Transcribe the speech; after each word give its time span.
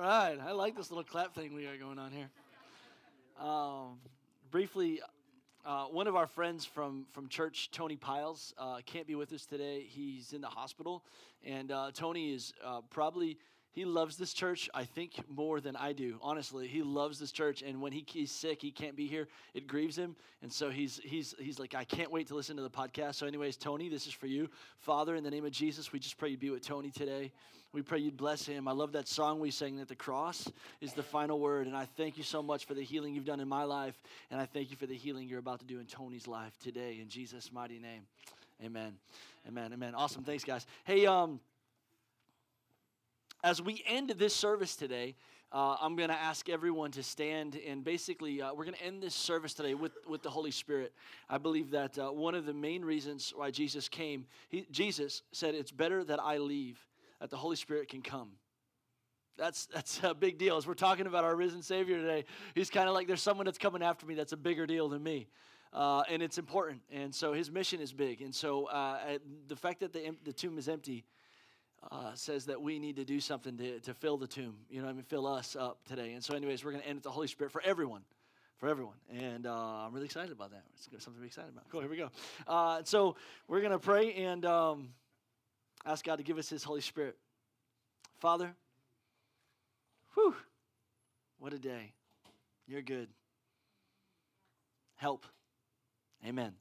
right. 0.00 0.38
I 0.42 0.52
like 0.52 0.76
this 0.76 0.90
little 0.90 1.04
clap 1.04 1.34
thing 1.34 1.54
we 1.54 1.64
got 1.64 1.78
going 1.78 1.98
on 1.98 2.10
here. 2.10 2.30
Um, 3.38 3.98
briefly, 4.50 5.00
uh, 5.66 5.84
one 5.84 6.06
of 6.06 6.16
our 6.16 6.26
friends 6.26 6.64
from, 6.64 7.04
from 7.12 7.28
church, 7.28 7.70
Tony 7.70 7.96
Piles, 7.96 8.54
uh, 8.56 8.78
can't 8.86 9.06
be 9.06 9.14
with 9.14 9.30
us 9.32 9.44
today. 9.44 9.84
He's 9.86 10.32
in 10.32 10.40
the 10.40 10.48
hospital. 10.48 11.04
And 11.44 11.70
uh, 11.70 11.90
Tony 11.92 12.32
is 12.32 12.54
uh, 12.64 12.80
probably 12.88 13.36
he 13.72 13.84
loves 13.84 14.16
this 14.16 14.32
church, 14.32 14.68
I 14.74 14.84
think, 14.84 15.12
more 15.28 15.60
than 15.60 15.76
I 15.76 15.92
do. 15.92 16.18
Honestly, 16.22 16.66
he 16.66 16.82
loves 16.82 17.20
this 17.20 17.30
church, 17.30 17.62
and 17.62 17.80
when 17.80 17.92
he, 17.92 18.04
he's 18.06 18.32
sick, 18.32 18.60
he 18.60 18.72
can't 18.72 18.96
be 18.96 19.06
here. 19.06 19.28
It 19.54 19.68
grieves 19.68 19.96
him, 19.96 20.16
and 20.42 20.52
so 20.52 20.70
he's 20.70 21.00
he's 21.04 21.36
he's 21.38 21.60
like, 21.60 21.76
I 21.76 21.84
can't 21.84 22.10
wait 22.10 22.26
to 22.28 22.34
listen 22.34 22.56
to 22.56 22.62
the 22.62 22.70
podcast. 22.70 23.14
So, 23.16 23.26
anyways, 23.26 23.56
Tony, 23.56 23.88
this 23.88 24.08
is 24.08 24.12
for 24.12 24.26
you, 24.26 24.50
Father, 24.80 25.14
in 25.14 25.22
the 25.22 25.30
name 25.30 25.44
of 25.44 25.52
Jesus. 25.52 25.92
We 25.92 26.00
just 26.00 26.18
pray 26.18 26.30
you'd 26.30 26.40
be 26.40 26.50
with 26.50 26.66
Tony 26.66 26.90
today. 26.90 27.30
We 27.72 27.82
pray 27.82 28.00
you'd 28.00 28.16
bless 28.16 28.44
him. 28.44 28.66
I 28.66 28.72
love 28.72 28.90
that 28.92 29.06
song 29.06 29.38
we 29.38 29.52
sang 29.52 29.76
that 29.76 29.86
the 29.86 29.94
cross 29.94 30.50
is 30.80 30.92
the 30.92 31.04
final 31.04 31.38
word, 31.38 31.68
and 31.68 31.76
I 31.76 31.84
thank 31.96 32.18
you 32.18 32.24
so 32.24 32.42
much 32.42 32.64
for 32.64 32.74
the 32.74 32.82
healing 32.82 33.14
you've 33.14 33.24
done 33.24 33.38
in 33.38 33.46
my 33.46 33.62
life, 33.62 34.02
and 34.32 34.40
I 34.40 34.46
thank 34.46 34.72
you 34.72 34.76
for 34.76 34.86
the 34.86 34.96
healing 34.96 35.28
you're 35.28 35.38
about 35.38 35.60
to 35.60 35.66
do 35.66 35.78
in 35.78 35.86
Tony's 35.86 36.26
life 36.26 36.58
today. 36.58 36.98
In 37.00 37.08
Jesus' 37.08 37.52
mighty 37.52 37.78
name, 37.78 38.02
Amen, 38.64 38.94
Amen, 39.46 39.72
Amen. 39.72 39.94
Awesome, 39.94 40.24
thanks, 40.24 40.42
guys. 40.42 40.66
Hey, 40.84 41.06
um 41.06 41.38
as 43.42 43.62
we 43.62 43.82
end 43.86 44.10
this 44.10 44.34
service 44.34 44.76
today, 44.76 45.14
uh, 45.52 45.76
I'm 45.80 45.96
going 45.96 46.10
to 46.10 46.14
ask 46.14 46.48
everyone 46.48 46.92
to 46.92 47.02
stand 47.02 47.58
and 47.66 47.82
basically, 47.82 48.40
uh, 48.40 48.54
we're 48.54 48.64
going 48.64 48.76
to 48.76 48.84
end 48.84 49.02
this 49.02 49.14
service 49.14 49.52
today 49.54 49.74
with, 49.74 49.92
with 50.08 50.22
the 50.22 50.30
Holy 50.30 50.52
Spirit. 50.52 50.92
I 51.28 51.38
believe 51.38 51.70
that 51.70 51.98
uh, 51.98 52.10
one 52.10 52.34
of 52.34 52.46
the 52.46 52.54
main 52.54 52.84
reasons 52.84 53.32
why 53.34 53.50
Jesus 53.50 53.88
came, 53.88 54.26
he, 54.48 54.66
Jesus 54.70 55.22
said, 55.32 55.54
It's 55.54 55.72
better 55.72 56.04
that 56.04 56.20
I 56.20 56.38
leave, 56.38 56.78
that 57.20 57.30
the 57.30 57.36
Holy 57.36 57.56
Spirit 57.56 57.88
can 57.88 58.02
come. 58.02 58.30
That's, 59.36 59.66
that's 59.66 60.00
a 60.04 60.14
big 60.14 60.38
deal. 60.38 60.56
As 60.56 60.66
we're 60.66 60.74
talking 60.74 61.06
about 61.06 61.24
our 61.24 61.34
risen 61.34 61.62
Savior 61.62 61.96
today, 61.96 62.26
he's 62.54 62.70
kind 62.70 62.88
of 62.88 62.94
like 62.94 63.08
there's 63.08 63.22
someone 63.22 63.46
that's 63.46 63.58
coming 63.58 63.82
after 63.82 64.06
me 64.06 64.14
that's 64.14 64.32
a 64.32 64.36
bigger 64.36 64.66
deal 64.66 64.88
than 64.88 65.02
me. 65.02 65.28
Uh, 65.72 66.02
and 66.08 66.22
it's 66.22 66.36
important. 66.36 66.82
And 66.92 67.14
so 67.14 67.32
his 67.32 67.50
mission 67.50 67.80
is 67.80 67.92
big. 67.92 68.22
And 68.22 68.34
so 68.34 68.66
uh, 68.66 69.18
the 69.48 69.56
fact 69.56 69.80
that 69.80 69.92
the, 69.92 70.14
the 70.24 70.32
tomb 70.32 70.58
is 70.58 70.68
empty 70.68 71.04
uh, 71.90 72.14
says 72.14 72.46
that 72.46 72.60
we 72.60 72.78
need 72.78 72.96
to 72.96 73.04
do 73.04 73.20
something 73.20 73.56
to, 73.56 73.80
to 73.80 73.94
fill 73.94 74.16
the 74.16 74.26
tomb, 74.26 74.56
you 74.68 74.82
know 74.82 74.88
I 74.88 74.92
mean, 74.92 75.02
fill 75.02 75.26
us 75.26 75.56
up 75.58 75.78
today. 75.88 76.12
And 76.12 76.22
so, 76.22 76.34
anyways, 76.34 76.64
we're 76.64 76.72
going 76.72 76.82
to 76.82 76.88
end 76.88 76.96
with 76.96 77.04
the 77.04 77.10
Holy 77.10 77.26
Spirit 77.26 77.52
for 77.52 77.62
everyone. 77.62 78.02
For 78.58 78.68
everyone. 78.68 78.96
And 79.10 79.46
uh, 79.46 79.54
I'm 79.54 79.92
really 79.94 80.04
excited 80.04 80.32
about 80.32 80.50
that. 80.50 80.64
It's 80.74 81.04
something 81.04 81.14
to 81.14 81.20
be 81.20 81.26
excited 81.26 81.50
about. 81.50 81.68
Cool, 81.70 81.80
here 81.80 81.88
we 81.88 81.96
go. 81.96 82.10
Uh, 82.46 82.82
so, 82.84 83.16
we're 83.48 83.60
going 83.60 83.72
to 83.72 83.78
pray 83.78 84.12
and 84.14 84.44
um, 84.44 84.88
ask 85.86 86.04
God 86.04 86.16
to 86.16 86.22
give 86.22 86.38
us 86.38 86.48
His 86.48 86.62
Holy 86.62 86.82
Spirit. 86.82 87.16
Father, 88.18 88.54
whew, 90.14 90.36
what 91.38 91.54
a 91.54 91.58
day. 91.58 91.92
You're 92.66 92.82
good. 92.82 93.08
Help. 94.96 95.24
Amen. 96.26 96.52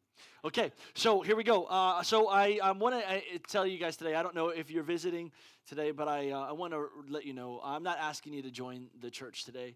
Okay, 0.46 0.72
so 0.94 1.22
here 1.22 1.36
we 1.36 1.44
go. 1.44 1.66
Uh, 1.66 2.02
so 2.02 2.30
I, 2.30 2.60
I 2.64 2.72
want 2.72 2.96
to 2.96 3.40
tell 3.40 3.68
you 3.68 3.78
guys 3.78 3.98
today. 3.98 4.16
I 4.16 4.24
don't 4.24 4.34
know 4.34 4.50
if 4.50 4.72
you're 4.72 4.84
visiting 4.84 5.32
today, 5.68 5.92
but 5.92 6.08
I, 6.08 6.32
uh, 6.32 6.40
I 6.50 6.52
want 6.54 6.72
to 6.72 6.88
let 7.10 7.26
you 7.26 7.34
know. 7.34 7.60
I'm 7.62 7.84
not 7.84 7.98
asking 8.00 8.34
you 8.34 8.42
to 8.44 8.52
join 8.52 8.88
the 9.02 9.12
church 9.12 9.44
today. 9.44 9.76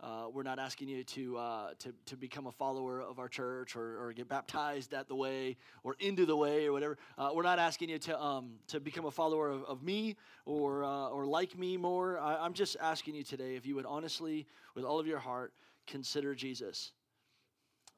Uh, 0.00 0.26
we're 0.32 0.44
not 0.44 0.58
asking 0.58 0.88
you 0.88 1.02
to, 1.02 1.36
uh, 1.36 1.70
to, 1.78 1.92
to 2.06 2.16
become 2.16 2.46
a 2.46 2.52
follower 2.52 3.00
of 3.00 3.18
our 3.18 3.28
church 3.28 3.74
or, 3.74 4.04
or 4.04 4.12
get 4.12 4.28
baptized 4.28 4.94
at 4.94 5.08
the 5.08 5.14
way 5.14 5.56
or 5.82 5.96
into 5.98 6.26
the 6.26 6.36
way 6.36 6.66
or 6.66 6.72
whatever. 6.72 6.96
Uh, 7.18 7.30
we're 7.34 7.42
not 7.42 7.58
asking 7.58 7.88
you 7.88 7.98
to, 7.98 8.20
um, 8.20 8.52
to 8.68 8.78
become 8.78 9.06
a 9.06 9.10
follower 9.10 9.48
of, 9.50 9.64
of 9.64 9.82
me 9.82 10.14
or, 10.46 10.84
uh, 10.84 11.08
or 11.08 11.26
like 11.26 11.58
me 11.58 11.76
more. 11.76 12.18
I, 12.18 12.36
I'm 12.36 12.52
just 12.52 12.76
asking 12.80 13.14
you 13.14 13.24
today 13.24 13.56
if 13.56 13.66
you 13.66 13.74
would 13.76 13.86
honestly, 13.86 14.46
with 14.74 14.84
all 14.84 15.00
of 15.00 15.06
your 15.06 15.18
heart, 15.18 15.54
consider 15.86 16.34
Jesus 16.34 16.92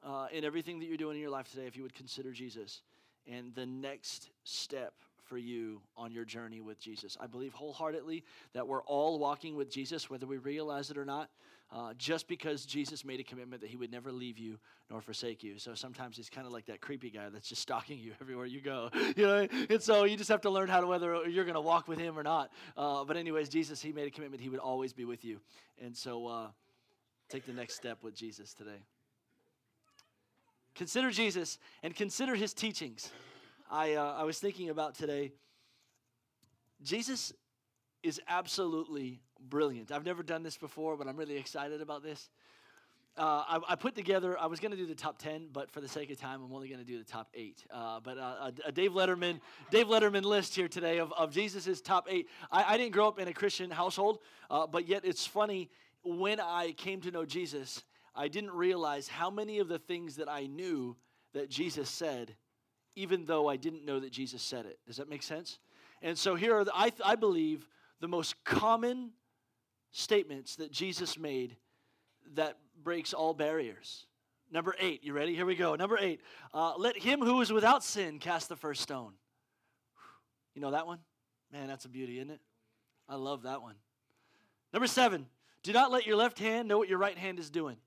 uh, 0.03 0.27
in 0.31 0.43
everything 0.43 0.79
that 0.79 0.85
you're 0.87 0.97
doing 0.97 1.15
in 1.15 1.21
your 1.21 1.31
life 1.31 1.49
today, 1.49 1.67
if 1.67 1.75
you 1.75 1.83
would 1.83 1.95
consider 1.95 2.31
Jesus 2.31 2.81
and 3.27 3.53
the 3.55 3.65
next 3.65 4.29
step 4.43 4.93
for 5.27 5.37
you 5.37 5.81
on 5.97 6.11
your 6.11 6.25
journey 6.25 6.61
with 6.61 6.79
Jesus. 6.79 7.17
I 7.19 7.27
believe 7.27 7.53
wholeheartedly 7.53 8.23
that 8.53 8.67
we're 8.67 8.83
all 8.83 9.19
walking 9.19 9.55
with 9.55 9.69
Jesus, 9.69 10.09
whether 10.09 10.25
we 10.25 10.37
realize 10.37 10.89
it 10.89 10.97
or 10.97 11.05
not, 11.05 11.29
uh, 11.69 11.93
just 11.97 12.29
because 12.29 12.65
Jesus 12.65 13.03
made 13.03 13.19
a 13.19 13.23
commitment 13.23 13.61
that 13.61 13.69
he 13.69 13.75
would 13.75 13.91
never 13.91 14.11
leave 14.11 14.37
you 14.37 14.57
nor 14.89 15.01
forsake 15.01 15.43
you. 15.43 15.59
So 15.59 15.73
sometimes 15.73 16.15
he's 16.15 16.29
kind 16.29 16.47
of 16.47 16.53
like 16.53 16.65
that 16.67 16.79
creepy 16.79 17.09
guy 17.09 17.27
that's 17.29 17.49
just 17.49 17.61
stalking 17.61 17.99
you 17.99 18.13
everywhere 18.21 18.45
you 18.45 18.61
go. 18.61 18.89
You 19.17 19.27
know, 19.27 19.47
and 19.69 19.81
so 19.81 20.05
you 20.05 20.15
just 20.15 20.29
have 20.29 20.41
to 20.41 20.49
learn 20.49 20.69
how 20.69 20.79
to 20.79 20.87
whether 20.87 21.27
you're 21.27 21.43
going 21.43 21.55
to 21.55 21.61
walk 21.61 21.89
with 21.89 21.99
him 21.99 22.17
or 22.17 22.23
not. 22.23 22.51
Uh, 22.77 23.03
but 23.03 23.17
anyways, 23.17 23.49
Jesus, 23.49 23.81
he 23.81 23.91
made 23.91 24.07
a 24.07 24.11
commitment 24.11 24.41
he 24.41 24.49
would 24.49 24.59
always 24.59 24.93
be 24.93 25.03
with 25.03 25.25
you. 25.25 25.41
And 25.83 25.95
so 25.95 26.27
uh, 26.27 26.47
take 27.29 27.45
the 27.45 27.53
next 27.53 27.75
step 27.75 28.01
with 28.01 28.15
Jesus 28.15 28.53
today. 28.53 28.79
Consider 30.77 31.09
Jesus 31.09 31.57
and 31.81 31.95
consider 31.95 32.35
his 32.35 32.53
teachings. 32.53 33.11
I, 33.69 33.95
uh, 33.95 34.15
I 34.19 34.23
was 34.23 34.37
thinking 34.37 34.69
about 34.69 34.93
today. 34.93 35.31
Jesus 36.83 37.33
is 38.03 38.21
absolutely 38.27 39.21
brilliant. 39.39 39.91
I've 39.91 40.05
never 40.05 40.21
done 40.21 40.43
this 40.43 40.55
before, 40.55 40.95
but 40.95 41.07
I'm 41.07 41.17
really 41.17 41.37
excited 41.37 41.81
about 41.81 42.03
this. 42.03 42.29
Uh, 43.17 43.43
I, 43.47 43.59
I, 43.69 43.75
put 43.75 43.95
together, 43.95 44.37
I 44.39 44.45
was 44.45 44.59
going 44.59 44.69
to 44.69 44.77
do 44.77 44.85
the 44.85 44.93
top 44.93 45.17
10, 45.17 45.47
but 45.51 45.71
for 45.71 45.81
the 45.81 45.87
sake 45.87 46.11
of 46.11 46.19
time, 46.19 46.43
I'm 46.43 46.53
only 46.53 46.67
going 46.67 46.79
to 46.79 46.85
do 46.85 46.99
the 46.99 47.11
top 47.11 47.29
eight. 47.33 47.65
Uh, 47.71 47.99
but 47.99 48.19
uh, 48.19 48.51
a, 48.65 48.67
a, 48.67 48.71
Dave 48.71 48.91
Letterman, 48.91 49.39
Dave 49.71 49.87
Letterman 49.87 50.23
list 50.23 50.55
here 50.55 50.67
today 50.67 50.99
of, 50.99 51.11
of 51.13 51.31
Jesus' 51.31 51.81
top 51.81 52.05
eight. 52.07 52.27
I, 52.51 52.75
I, 52.75 52.77
didn't 52.77 52.93
grow 52.93 53.07
up 53.07 53.17
in 53.17 53.27
a 53.27 53.33
Christian 53.33 53.71
household, 53.71 54.19
uh, 54.51 54.67
but 54.67 54.87
yet 54.87 55.03
it's 55.03 55.25
funny 55.25 55.71
when 56.03 56.39
I 56.39 56.73
came 56.73 57.01
to 57.01 57.09
know 57.09 57.25
Jesus, 57.25 57.81
I 58.17 58.27
didn't 58.27 58.51
realize 58.51 59.07
how 59.07 59.29
many 59.29 59.59
of 59.59 59.67
the 59.67 59.77
things 59.77 60.15
that 60.15 60.27
I 60.27 60.47
knew 60.47 60.97
that 61.33 61.49
Jesus 61.49 61.87
said, 61.87 62.35
even 62.95 63.25
though 63.25 63.47
I 63.47 63.57
didn't 63.57 63.85
know 63.85 63.99
that 63.99 64.11
Jesus 64.11 64.41
said 64.41 64.65
it. 64.65 64.79
Does 64.87 64.97
that 64.97 65.07
make 65.07 65.21
sense? 65.21 65.59
And 66.01 66.17
so 66.17 66.33
here 66.33 66.55
are, 66.55 66.63
the, 66.63 66.75
I, 66.75 66.91
I 67.05 67.15
believe, 67.15 67.67
the 67.99 68.07
most 68.07 68.43
common 68.43 69.11
statements 69.91 70.55
that 70.55 70.71
Jesus 70.71 71.17
made 71.17 71.55
that 72.33 72.57
breaks 72.83 73.13
all 73.13 73.35
barriers. 73.35 74.07
Number 74.51 74.75
eight, 74.79 75.03
you 75.03 75.13
ready? 75.13 75.35
Here 75.35 75.45
we 75.45 75.55
go. 75.55 75.75
Number 75.75 75.97
eight, 75.99 76.21
uh, 76.53 76.73
let 76.77 76.97
him 76.97 77.19
who 77.19 77.39
is 77.41 77.53
without 77.53 77.83
sin 77.83 78.17
cast 78.17 78.49
the 78.49 78.55
first 78.55 78.81
stone. 78.81 79.13
You 80.55 80.61
know 80.61 80.71
that 80.71 80.87
one? 80.87 80.99
Man, 81.51 81.67
that's 81.67 81.85
a 81.85 81.89
beauty, 81.89 82.17
isn't 82.17 82.31
it? 82.31 82.41
I 83.07 83.15
love 83.15 83.43
that 83.43 83.61
one. 83.61 83.75
Number 84.73 84.87
seven, 84.87 85.27
do 85.63 85.71
not 85.71 85.91
let 85.91 86.07
your 86.07 86.15
left 86.15 86.39
hand 86.39 86.67
know 86.67 86.77
what 86.77 86.89
your 86.89 86.97
right 86.97 87.17
hand 87.17 87.39
is 87.39 87.49
doing. 87.49 87.77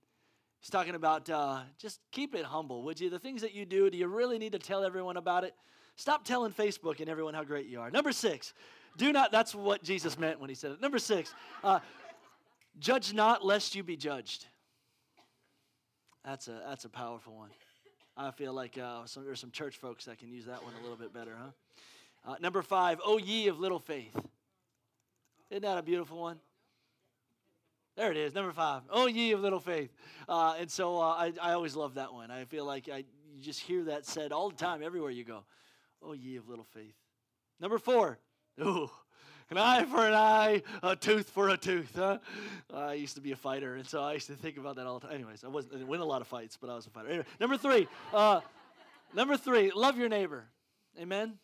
He's 0.61 0.71
talking 0.71 0.95
about 0.95 1.29
uh, 1.31 1.61
just 1.79 2.01
keep 2.13 2.35
it 2.35 2.45
humble, 2.45 2.83
would 2.83 3.01
you? 3.01 3.09
The 3.09 3.19
things 3.19 3.41
that 3.43 3.55
you 3.55 3.65
do, 3.65 3.89
do 3.89 3.97
you 3.97 4.07
really 4.07 4.39
need 4.39 4.53
to 4.53 4.59
tell 4.59 4.85
everyone 4.85 5.17
about 5.17 5.45
it? 5.45 5.55
Stop 5.97 6.25
telling 6.25 6.53
Facebook 6.53 7.01
and 7.01 7.09
everyone 7.09 7.35
how 7.35 7.45
great 7.45 7.67
you 7.67 7.81
are. 7.81 7.91
Number 7.91 8.13
six, 8.13 8.53
do 8.97 9.13
not, 9.13 9.33
that's 9.33 9.55
what 9.55 9.83
Jesus 9.83 10.19
meant 10.19 10.41
when 10.41 10.51
he 10.51 10.55
said 10.55 10.73
it. 10.73 10.81
Number 10.81 10.99
six, 10.99 11.35
uh, 11.65 11.81
judge 12.79 13.13
not 13.13 13.45
lest 13.45 13.75
you 13.75 13.83
be 13.83 13.97
judged. 13.97 14.47
That's 16.25 16.49
a, 16.49 16.63
that's 16.69 16.85
a 16.85 16.91
powerful 16.91 17.35
one. 17.35 17.51
I 18.17 18.31
feel 18.31 18.53
like 18.53 18.77
uh, 18.77 19.07
some, 19.07 19.25
there's 19.25 19.41
some 19.41 19.51
church 19.51 19.79
folks 19.79 20.05
that 20.05 20.19
can 20.19 20.29
use 20.29 20.45
that 20.45 20.63
one 20.63 20.75
a 20.79 20.83
little 20.83 20.97
bit 20.97 21.15
better, 21.15 21.33
huh? 21.39 22.33
Uh, 22.33 22.37
number 22.41 22.61
five, 22.61 23.01
O 23.03 23.17
ye 23.17 23.49
of 23.49 23.59
little 23.59 23.79
faith. 23.79 24.15
Isn't 25.49 25.63
that 25.63 25.79
a 25.79 25.83
beautiful 25.83 26.19
one? 26.19 26.39
There 27.97 28.11
it 28.11 28.17
is, 28.17 28.35
number 28.35 28.53
five. 28.53 28.83
Oh, 28.89 29.07
ye 29.07 29.33
of 29.33 29.41
little 29.41 29.61
faith. 29.61 29.91
Uh, 30.29 30.55
and 30.59 30.71
so 30.71 30.99
uh, 30.99 31.09
I, 31.09 31.33
I 31.43 31.53
always 31.53 31.77
love 31.77 31.95
that 31.95 32.13
one. 32.13 32.31
I 32.31 32.45
feel 32.45 32.65
like 32.65 32.89
I 32.89 33.05
you 33.35 33.43
just 33.43 33.61
hear 33.61 33.85
that 33.85 34.07
said 34.07 34.33
all 34.33 34.51
the 34.51 34.57
time, 34.57 34.83
everywhere 34.83 35.11
you 35.11 35.25
go. 35.25 35.45
Oh, 36.03 36.13
ye 36.13 36.37
of 36.37 36.49
little 36.49 36.65
faith. 36.65 36.95
Number 37.61 37.79
four. 37.79 38.19
Ooh, 38.61 38.91
an 39.51 39.59
eye 39.59 39.85
for 39.85 40.07
an 40.07 40.15
eye, 40.15 40.63
a 40.83 40.95
tooth 40.95 41.31
for 41.31 41.49
a 41.49 41.57
tooth. 41.57 41.93
Huh? 41.97 42.19
I 42.73 42.95
used 42.95 43.15
to 43.17 43.21
be 43.21 43.33
a 43.33 43.37
fighter, 43.37 43.77
and 43.77 43.87
so 43.87 44.03
I 44.03 44.15
used 44.15 44.27
to 44.29 44.35
think 44.35 44.57
about 44.57 44.77
that 44.77 44.87
all 44.87 44.99
the 44.99 45.07
time. 45.07 45.17
Anyways, 45.17 45.45
I 45.45 45.49
wasn't 45.49 45.81
I 45.81 45.85
win 45.85 46.01
a 46.01 46.05
lot 46.05 46.21
of 46.21 46.29
fights, 46.29 46.57
but 46.61 46.71
I 46.71 46.75
was 46.75 46.87
a 46.87 46.91
fighter. 46.91 47.09
Anyway, 47.09 47.25
number 47.41 47.57
three. 47.57 47.89
Uh, 48.13 48.41
number 49.15 49.37
three. 49.37 49.71
Love 49.75 49.99
your 49.99 50.09
neighbor. 50.09 50.45
Amen. 51.01 51.39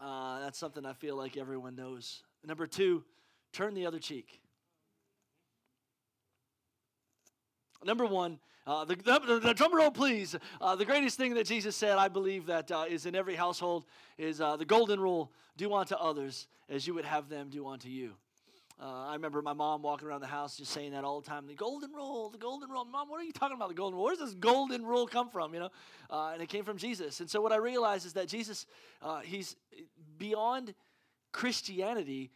Uh, 0.00 0.40
that's 0.40 0.58
something 0.58 0.84
I 0.84 0.92
feel 0.92 1.16
like 1.16 1.36
everyone 1.36 1.76
knows. 1.76 2.22
Number 2.44 2.66
two. 2.66 3.04
Turn 3.52 3.74
the 3.74 3.86
other 3.86 4.00
cheek. 4.00 4.40
Number 7.84 8.06
one, 8.06 8.38
uh, 8.66 8.84
the, 8.84 8.96
the, 8.96 9.40
the, 9.42 9.54
drum 9.54 9.74
roll, 9.74 9.90
please. 9.90 10.34
Uh, 10.60 10.74
the 10.74 10.86
greatest 10.86 11.18
thing 11.18 11.34
that 11.34 11.46
Jesus 11.46 11.76
said, 11.76 11.98
I 11.98 12.08
believe, 12.08 12.46
that 12.46 12.70
uh, 12.72 12.86
is 12.88 13.04
in 13.04 13.14
every 13.14 13.34
household 13.34 13.84
is 14.16 14.40
uh, 14.40 14.56
the 14.56 14.64
golden 14.64 14.98
rule 15.00 15.30
do 15.58 15.72
unto 15.74 15.94
others 15.94 16.48
as 16.70 16.86
you 16.86 16.94
would 16.94 17.04
have 17.04 17.28
them 17.28 17.50
do 17.50 17.66
unto 17.66 17.88
you. 17.88 18.12
Uh, 18.80 19.06
I 19.08 19.12
remember 19.12 19.42
my 19.42 19.52
mom 19.52 19.82
walking 19.82 20.08
around 20.08 20.22
the 20.22 20.26
house 20.26 20.56
just 20.56 20.72
saying 20.72 20.92
that 20.92 21.04
all 21.04 21.20
the 21.20 21.26
time. 21.28 21.46
The 21.46 21.54
golden 21.54 21.92
rule, 21.92 22.30
the 22.30 22.38
golden 22.38 22.70
rule. 22.70 22.84
Mom, 22.86 23.08
what 23.08 23.20
are 23.20 23.24
you 23.24 23.32
talking 23.32 23.56
about? 23.56 23.68
The 23.68 23.74
golden 23.74 23.96
rule. 23.96 24.04
Where 24.04 24.16
does 24.16 24.24
this 24.24 24.34
golden 24.34 24.84
rule 24.84 25.06
come 25.06 25.28
from? 25.28 25.52
You 25.52 25.60
know, 25.60 25.70
uh, 26.10 26.30
and 26.32 26.42
it 26.42 26.48
came 26.48 26.64
from 26.64 26.78
Jesus. 26.78 27.20
And 27.20 27.28
so 27.28 27.40
what 27.40 27.52
I 27.52 27.56
realized 27.56 28.06
is 28.06 28.14
that 28.14 28.28
Jesus, 28.28 28.66
he's 29.24 29.56
beyond 30.18 30.74
Christianity, 31.32 32.30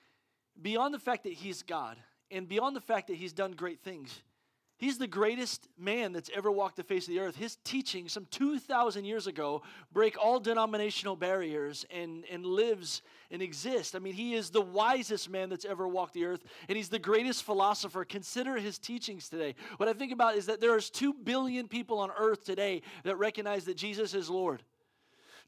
beyond 0.61 0.93
the 0.93 0.99
fact 0.99 1.25
that 1.25 1.33
he's 1.33 1.63
God 1.63 1.97
And 2.31 2.47
beyond 2.47 2.77
the 2.77 2.81
fact 2.81 3.07
that 3.07 3.17
he's 3.17 3.33
done 3.33 3.53
great 3.53 3.81
things, 3.81 4.23
He's 4.79 4.97
the 4.97 5.09
greatest 5.09 5.69
man 5.77 6.13
that's 6.13 6.31
ever 6.35 6.53
walked 6.53 6.77
the 6.77 6.85
face 6.85 7.09
of 7.09 7.15
the 7.15 7.19
earth. 7.19 7.35
His 7.35 7.57
teachings, 7.65 8.13
some 8.13 8.27
2,000 8.31 9.05
years 9.05 9.27
ago, 9.27 9.63
break 9.93 10.17
all 10.17 10.39
denominational 10.39 11.17
barriers 11.17 11.85
and, 11.91 12.25
and 12.31 12.47
lives 12.47 13.03
and 13.33 13.43
exists. 13.43 13.97
I 13.97 13.99
mean, 13.99 14.15
he 14.15 14.35
is 14.35 14.51
the 14.51 14.61
wisest 14.61 15.29
man 15.29 15.49
that's 15.49 15.65
ever 15.65 15.89
walked 15.89 16.15
the 16.15 16.27
earth, 16.27 16.45
and 16.69 16.77
he's 16.77 16.89
the 16.89 16.99
greatest 17.01 17.43
philosopher. 17.43 18.05
Consider 18.05 18.57
his 18.57 18.79
teachings 18.79 19.29
today. 19.29 19.57
What 19.79 19.89
I 19.89 19.95
think 19.95 20.13
about 20.13 20.37
is 20.37 20.47
that 20.47 20.61
there's 20.61 20.91
2 20.91 21.13
billion 21.13 21.67
people 21.67 21.99
on 21.99 22.13
earth 22.17 22.45
today 22.45 22.83
that 23.03 23.17
recognize 23.17 23.65
that 23.65 23.77
Jesus 23.77 24.15
is 24.15 24.31
Lord. 24.31 24.63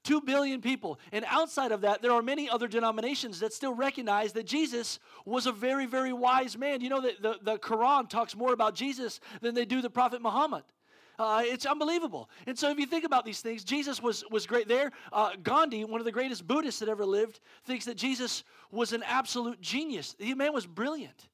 Two 0.03 0.21
billion 0.23 0.63
people. 0.63 0.99
And 1.13 1.27
outside 1.29 1.73
of 1.73 1.83
that, 1.83 2.01
there 2.01 2.13
are 2.13 2.23
many 2.23 2.49
other 2.49 2.67
denominations 2.67 3.41
that 3.41 3.53
still 3.53 3.75
recognize 3.75 4.33
that 4.33 4.47
Jesus 4.47 4.99
was 5.27 5.47
a 5.47 5.53
very, 5.53 5.85
very 5.85 6.13
wise 6.13 6.57
man. 6.57 6.81
You 6.81 6.89
know 6.89 7.03
that 7.03 7.21
the, 7.21 7.39
the 7.43 7.59
Quran 7.59 8.09
talks 8.09 8.35
more 8.35 8.55
about 8.55 8.75
Jesus 8.75 9.21
than 9.43 9.55
they 9.55 9.67
do 9.67 9.83
the 9.83 9.91
Prophet 9.91 10.23
Muhammad. 10.23 10.63
Uh, 11.19 11.43
it's 11.45 11.67
unbelievable. 11.67 12.31
And 12.47 12.59
so, 12.59 12.71
if 12.71 12.79
you 12.79 12.87
think 12.87 13.05
about 13.05 13.27
these 13.27 13.43
things, 13.43 13.63
Jesus 13.63 14.03
was, 14.03 14.25
was 14.31 14.47
great 14.47 14.69
there. 14.69 14.91
Uh, 15.13 15.33
Gandhi, 15.43 15.85
one 15.85 16.01
of 16.01 16.07
the 16.07 16.13
greatest 16.13 16.47
Buddhists 16.47 16.81
that 16.81 16.89
ever 16.89 17.05
lived, 17.05 17.41
thinks 17.67 17.85
that 17.85 17.99
Jesus 17.99 18.43
was 18.71 18.95
an 18.95 19.03
absolute 19.07 19.61
genius. 19.61 20.15
The 20.19 20.33
man 20.33 20.55
was 20.55 20.67
brilliant. 20.67 21.29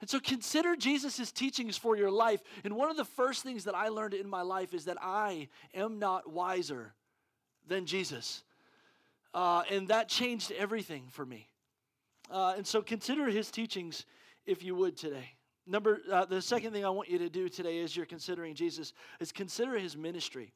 And 0.00 0.08
so, 0.08 0.20
consider 0.20 0.76
Jesus' 0.76 1.32
teachings 1.32 1.76
for 1.76 1.96
your 1.96 2.10
life. 2.10 2.40
And 2.62 2.76
one 2.76 2.88
of 2.88 2.96
the 2.96 3.04
first 3.04 3.42
things 3.42 3.64
that 3.64 3.74
I 3.74 3.88
learned 3.88 4.14
in 4.14 4.30
my 4.30 4.42
life 4.42 4.74
is 4.74 4.84
that 4.84 4.98
I 5.02 5.48
am 5.74 5.98
not 5.98 6.30
wiser 6.30 6.94
than 7.66 7.86
Jesus. 7.86 8.42
Uh, 9.34 9.62
and 9.70 9.88
that 9.88 10.08
changed 10.08 10.52
everything 10.52 11.04
for 11.10 11.24
me. 11.24 11.48
Uh, 12.30 12.54
and 12.56 12.66
so 12.66 12.82
consider 12.82 13.26
his 13.26 13.50
teachings 13.50 14.04
if 14.46 14.62
you 14.62 14.74
would 14.74 14.96
today. 14.96 15.34
Number, 15.66 16.00
uh, 16.10 16.24
the 16.24 16.42
second 16.42 16.72
thing 16.72 16.84
I 16.84 16.90
want 16.90 17.08
you 17.08 17.18
to 17.18 17.28
do 17.28 17.48
today 17.48 17.80
as 17.82 17.96
you're 17.96 18.06
considering 18.06 18.54
Jesus 18.54 18.92
is 19.20 19.30
consider 19.30 19.78
his 19.78 19.96
ministry. 19.96 20.52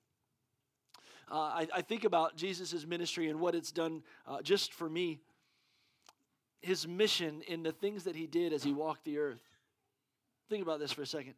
Uh, 1.30 1.34
I, 1.34 1.68
I, 1.74 1.82
think 1.82 2.04
about 2.04 2.36
Jesus' 2.36 2.86
ministry 2.86 3.28
and 3.28 3.40
what 3.40 3.54
it's 3.54 3.72
done 3.72 4.02
uh, 4.28 4.42
just 4.42 4.72
for 4.72 4.88
me, 4.88 5.18
his 6.60 6.86
mission 6.86 7.42
in 7.48 7.64
the 7.64 7.72
things 7.72 8.04
that 8.04 8.14
he 8.14 8.26
did 8.28 8.52
as 8.52 8.62
he 8.62 8.72
walked 8.72 9.04
the 9.04 9.18
earth. 9.18 9.42
Think 10.48 10.62
about 10.62 10.78
this 10.78 10.92
for 10.92 11.02
a 11.02 11.06
second. 11.06 11.34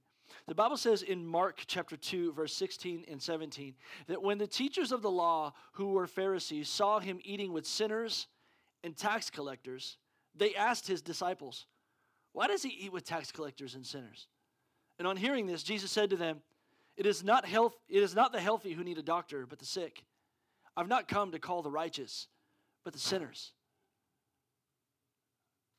The 0.46 0.54
Bible 0.54 0.76
says 0.76 1.02
in 1.02 1.26
Mark 1.26 1.62
chapter 1.66 1.96
2, 1.96 2.32
verse 2.32 2.54
16 2.54 3.04
and 3.08 3.20
17, 3.20 3.74
that 4.06 4.22
when 4.22 4.38
the 4.38 4.46
teachers 4.46 4.92
of 4.92 5.02
the 5.02 5.10
law, 5.10 5.52
who 5.72 5.88
were 5.88 6.06
Pharisees, 6.06 6.68
saw 6.68 7.00
him 7.00 7.20
eating 7.24 7.52
with 7.52 7.66
sinners 7.66 8.26
and 8.82 8.96
tax 8.96 9.30
collectors, 9.30 9.98
they 10.34 10.54
asked 10.54 10.86
his 10.86 11.02
disciples, 11.02 11.66
Why 12.32 12.46
does 12.46 12.62
he 12.62 12.70
eat 12.70 12.92
with 12.92 13.04
tax 13.04 13.32
collectors 13.32 13.74
and 13.74 13.86
sinners? 13.86 14.28
And 14.98 15.06
on 15.06 15.16
hearing 15.16 15.46
this, 15.46 15.62
Jesus 15.62 15.90
said 15.90 16.10
to 16.10 16.16
them, 16.16 16.40
It 16.96 17.06
is 17.06 17.22
not 17.22 17.46
health, 17.46 17.76
it 17.88 18.02
is 18.02 18.14
not 18.14 18.32
the 18.32 18.40
healthy 18.40 18.72
who 18.72 18.84
need 18.84 18.98
a 18.98 19.02
doctor, 19.02 19.46
but 19.46 19.58
the 19.58 19.66
sick. 19.66 20.04
I've 20.76 20.88
not 20.88 21.08
come 21.08 21.32
to 21.32 21.38
call 21.38 21.62
the 21.62 21.70
righteous, 21.70 22.28
but 22.84 22.92
the 22.92 22.98
sinners. 22.98 23.52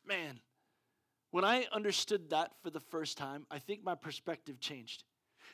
Man, 0.06 0.40
when 1.32 1.46
I 1.46 1.68
understood 1.72 2.30
that 2.32 2.52
for 2.64 2.70
the 2.70 2.80
first 2.80 3.18
time, 3.18 3.46
I 3.52 3.60
think 3.60 3.84
my 3.84 3.96
perspective 3.96 4.60
changed. 4.60 5.04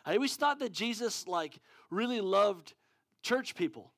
I 0.06 0.16
always 0.16 0.36
thought 0.36 0.60
that 0.60 0.72
Jesus 0.72 1.28
like 1.28 1.60
really 1.90 2.22
loved 2.22 2.74
church 3.22 3.56
people. 3.56 3.92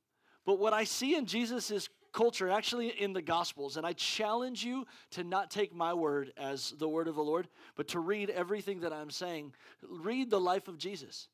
But 0.46 0.60
what 0.60 0.74
I 0.74 0.86
see 0.86 1.16
in 1.16 1.26
Jesus' 1.26 1.90
culture, 2.14 2.50
actually 2.50 2.88
in 2.88 3.14
the 3.14 3.22
Gospels, 3.22 3.78
and 3.78 3.86
I 3.86 3.94
challenge 3.94 4.64
you 4.64 4.86
to 5.12 5.24
not 5.24 5.52
take 5.52 5.76
my 5.76 5.94
word 5.94 6.32
as 6.38 6.74
the 6.80 6.88
word 6.88 7.08
of 7.08 7.16
the 7.16 7.24
Lord, 7.24 7.48
but 7.76 7.90
to 7.90 8.00
read 8.00 8.30
everything 8.30 8.80
that 8.80 8.94
I'm 8.94 9.12
saying. 9.12 9.54
Read 9.88 10.30
the 10.30 10.40
life 10.40 10.68
of 10.68 10.78
Jesus. 10.78 11.28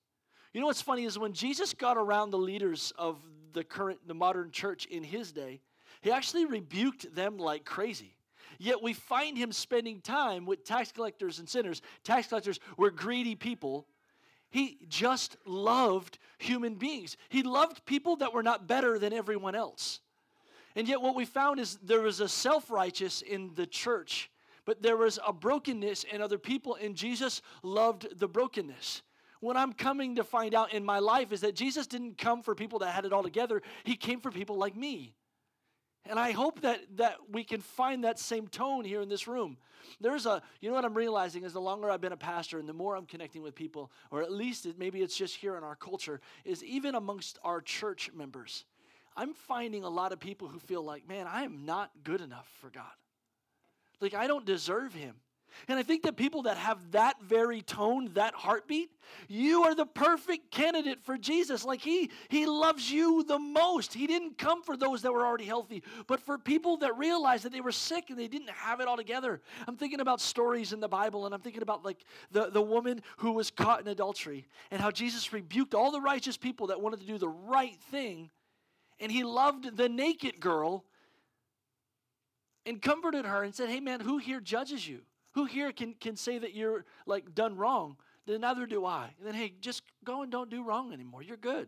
You 0.51 0.61
know 0.61 0.67
what's 0.67 0.81
funny 0.81 1.05
is 1.05 1.17
when 1.17 1.33
Jesus 1.33 1.73
got 1.73 1.97
around 1.97 2.31
the 2.31 2.37
leaders 2.37 2.91
of 2.97 3.17
the 3.53 3.63
current, 3.63 3.99
the 4.07 4.13
modern 4.13 4.51
church 4.51 4.85
in 4.85 5.03
his 5.03 5.31
day, 5.31 5.61
he 6.01 6.11
actually 6.11 6.45
rebuked 6.45 7.13
them 7.15 7.37
like 7.37 7.65
crazy. 7.65 8.15
Yet 8.63 8.81
we 8.81 8.93
find 8.93 9.37
him 9.37 9.51
spending 9.51 9.99
time 9.99 10.45
with 10.45 10.63
tax 10.63 10.89
collectors 10.89 11.39
and 11.39 11.49
sinners. 11.49 11.81
Tax 12.05 12.27
collectors 12.27 12.61
were 12.77 12.91
greedy 12.91 13.35
people. 13.35 13.87
He 14.51 14.77
just 14.87 15.35
loved 15.45 16.17
human 16.37 16.75
beings. 16.75 17.17
He 17.27 17.43
loved 17.43 17.85
people 17.85 18.15
that 18.17 18.31
were 18.31 18.41
not 18.41 18.65
better 18.65 18.97
than 18.97 19.11
everyone 19.11 19.53
else. 19.53 19.99
And 20.77 20.87
yet, 20.87 21.01
what 21.01 21.13
we 21.13 21.25
found 21.25 21.59
is 21.59 21.77
there 21.83 21.99
was 21.99 22.21
a 22.21 22.29
self 22.29 22.71
righteous 22.71 23.21
in 23.21 23.51
the 23.53 23.67
church, 23.67 24.31
but 24.63 24.81
there 24.81 24.95
was 24.95 25.19
a 25.27 25.33
brokenness 25.33 26.05
in 26.05 26.21
other 26.21 26.37
people, 26.37 26.77
and 26.81 26.95
Jesus 26.95 27.41
loved 27.63 28.17
the 28.17 28.29
brokenness. 28.29 29.01
What 29.41 29.57
I'm 29.57 29.73
coming 29.73 30.15
to 30.15 30.23
find 30.23 30.55
out 30.55 30.71
in 30.71 30.85
my 30.85 30.99
life 30.99 31.33
is 31.33 31.41
that 31.41 31.53
Jesus 31.53 31.85
didn't 31.85 32.17
come 32.17 32.41
for 32.41 32.55
people 32.55 32.79
that 32.79 32.91
had 32.91 33.03
it 33.03 33.11
all 33.11 33.23
together, 33.23 33.61
He 33.83 33.97
came 33.97 34.21
for 34.21 34.31
people 34.31 34.57
like 34.57 34.77
me. 34.77 35.15
And 36.05 36.19
I 36.19 36.31
hope 36.31 36.61
that, 36.61 36.81
that 36.97 37.15
we 37.31 37.43
can 37.43 37.61
find 37.61 38.03
that 38.03 38.19
same 38.19 38.47
tone 38.47 38.83
here 38.83 39.01
in 39.01 39.09
this 39.09 39.27
room. 39.27 39.57
There's 40.01 40.25
a, 40.25 40.41
you 40.59 40.69
know 40.69 40.75
what 40.75 40.85
I'm 40.85 40.93
realizing 40.93 41.43
is 41.43 41.53
the 41.53 41.61
longer 41.61 41.89
I've 41.89 42.01
been 42.01 42.11
a 42.11 42.17
pastor 42.17 42.59
and 42.59 42.67
the 42.67 42.73
more 42.73 42.95
I'm 42.95 43.05
connecting 43.05 43.41
with 43.41 43.55
people, 43.55 43.91
or 44.11 44.21
at 44.21 44.31
least 44.31 44.65
it, 44.65 44.77
maybe 44.77 45.01
it's 45.01 45.15
just 45.15 45.35
here 45.35 45.55
in 45.55 45.63
our 45.63 45.75
culture, 45.75 46.19
is 46.43 46.63
even 46.63 46.95
amongst 46.95 47.39
our 47.43 47.61
church 47.61 48.11
members, 48.13 48.65
I'm 49.15 49.33
finding 49.33 49.83
a 49.83 49.89
lot 49.89 50.11
of 50.11 50.19
people 50.19 50.47
who 50.47 50.59
feel 50.59 50.83
like, 50.83 51.07
man, 51.07 51.27
I 51.27 51.43
am 51.43 51.65
not 51.65 51.91
good 52.03 52.21
enough 52.21 52.47
for 52.59 52.69
God. 52.69 52.83
Like, 54.01 54.13
I 54.13 54.27
don't 54.27 54.45
deserve 54.45 54.93
Him. 54.93 55.15
And 55.67 55.79
I 55.79 55.83
think 55.83 56.03
that 56.03 56.15
people 56.15 56.43
that 56.43 56.57
have 56.57 56.91
that 56.91 57.21
very 57.21 57.61
tone, 57.61 58.09
that 58.13 58.33
heartbeat, 58.33 58.89
you 59.27 59.63
are 59.63 59.75
the 59.75 59.85
perfect 59.85 60.51
candidate 60.51 61.01
for 61.01 61.17
Jesus. 61.17 61.63
Like 61.63 61.81
he 61.81 62.09
he 62.29 62.45
loves 62.45 62.91
you 62.91 63.23
the 63.23 63.39
most. 63.39 63.93
He 63.93 64.07
didn't 64.07 64.37
come 64.37 64.63
for 64.63 64.75
those 64.75 65.01
that 65.03 65.11
were 65.11 65.25
already 65.25 65.45
healthy, 65.45 65.83
but 66.07 66.19
for 66.19 66.37
people 66.37 66.77
that 66.77 66.97
realized 66.97 67.43
that 67.43 67.51
they 67.51 67.61
were 67.61 67.71
sick 67.71 68.09
and 68.09 68.17
they 68.17 68.27
didn't 68.27 68.49
have 68.49 68.79
it 68.79 68.87
all 68.87 68.97
together. 68.97 69.41
I'm 69.67 69.77
thinking 69.77 69.99
about 69.99 70.21
stories 70.21 70.73
in 70.73 70.79
the 70.79 70.87
Bible 70.87 71.25
and 71.25 71.33
I'm 71.33 71.41
thinking 71.41 71.61
about 71.61 71.85
like 71.85 72.03
the, 72.31 72.49
the 72.49 72.61
woman 72.61 73.01
who 73.17 73.31
was 73.33 73.51
caught 73.51 73.81
in 73.81 73.87
adultery 73.87 74.47
and 74.71 74.81
how 74.81 74.91
Jesus 74.91 75.31
rebuked 75.31 75.73
all 75.73 75.91
the 75.91 76.01
righteous 76.01 76.37
people 76.37 76.67
that 76.67 76.81
wanted 76.81 76.99
to 76.99 77.05
do 77.05 77.17
the 77.17 77.29
right 77.29 77.79
thing. 77.91 78.29
And 78.99 79.11
he 79.11 79.23
loved 79.23 79.75
the 79.77 79.89
naked 79.89 80.39
girl 80.39 80.85
and 82.65 82.81
comforted 82.81 83.25
her 83.25 83.43
and 83.43 83.53
said, 83.53 83.69
Hey 83.69 83.79
man, 83.79 83.99
who 83.99 84.17
here 84.17 84.39
judges 84.39 84.87
you? 84.87 85.01
Who 85.33 85.45
here 85.45 85.71
can, 85.71 85.95
can 85.99 86.15
say 86.15 86.37
that 86.37 86.53
you're 86.53 86.85
like 87.05 87.33
done 87.33 87.57
wrong? 87.57 87.97
Then 88.25 88.41
neither 88.41 88.65
do 88.65 88.85
I. 88.85 89.13
And 89.17 89.27
then, 89.27 89.33
hey, 89.33 89.53
just 89.59 89.83
go 90.03 90.21
and 90.21 90.31
don't 90.31 90.49
do 90.49 90.63
wrong 90.63 90.93
anymore. 90.93 91.21
You're 91.21 91.37
good. 91.37 91.67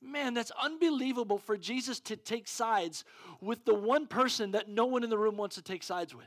Man, 0.00 0.34
that's 0.34 0.52
unbelievable 0.62 1.38
for 1.38 1.56
Jesus 1.56 1.98
to 2.00 2.16
take 2.16 2.46
sides 2.46 3.04
with 3.40 3.64
the 3.64 3.74
one 3.74 4.06
person 4.06 4.52
that 4.52 4.68
no 4.68 4.86
one 4.86 5.02
in 5.02 5.10
the 5.10 5.18
room 5.18 5.36
wants 5.36 5.56
to 5.56 5.62
take 5.62 5.82
sides 5.82 6.14
with. 6.14 6.26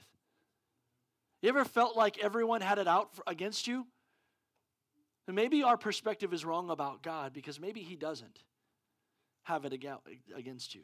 You 1.41 1.50
ever 1.50 1.65
felt 1.65 1.95
like 1.95 2.19
everyone 2.19 2.61
had 2.61 2.79
it 2.79 2.88
out 2.88 3.15
for, 3.15 3.23
against 3.27 3.67
you? 3.67 3.88
And 5.27 5.35
maybe 5.35 5.63
our 5.63 5.77
perspective 5.77 6.33
is 6.33 6.43
wrong 6.43 6.69
about 6.69 7.01
God 7.01 7.33
because 7.33 7.59
maybe 7.59 7.81
He 7.81 7.95
doesn't 7.95 8.39
have 9.43 9.65
it 9.65 9.73
against 10.35 10.75
you. 10.75 10.81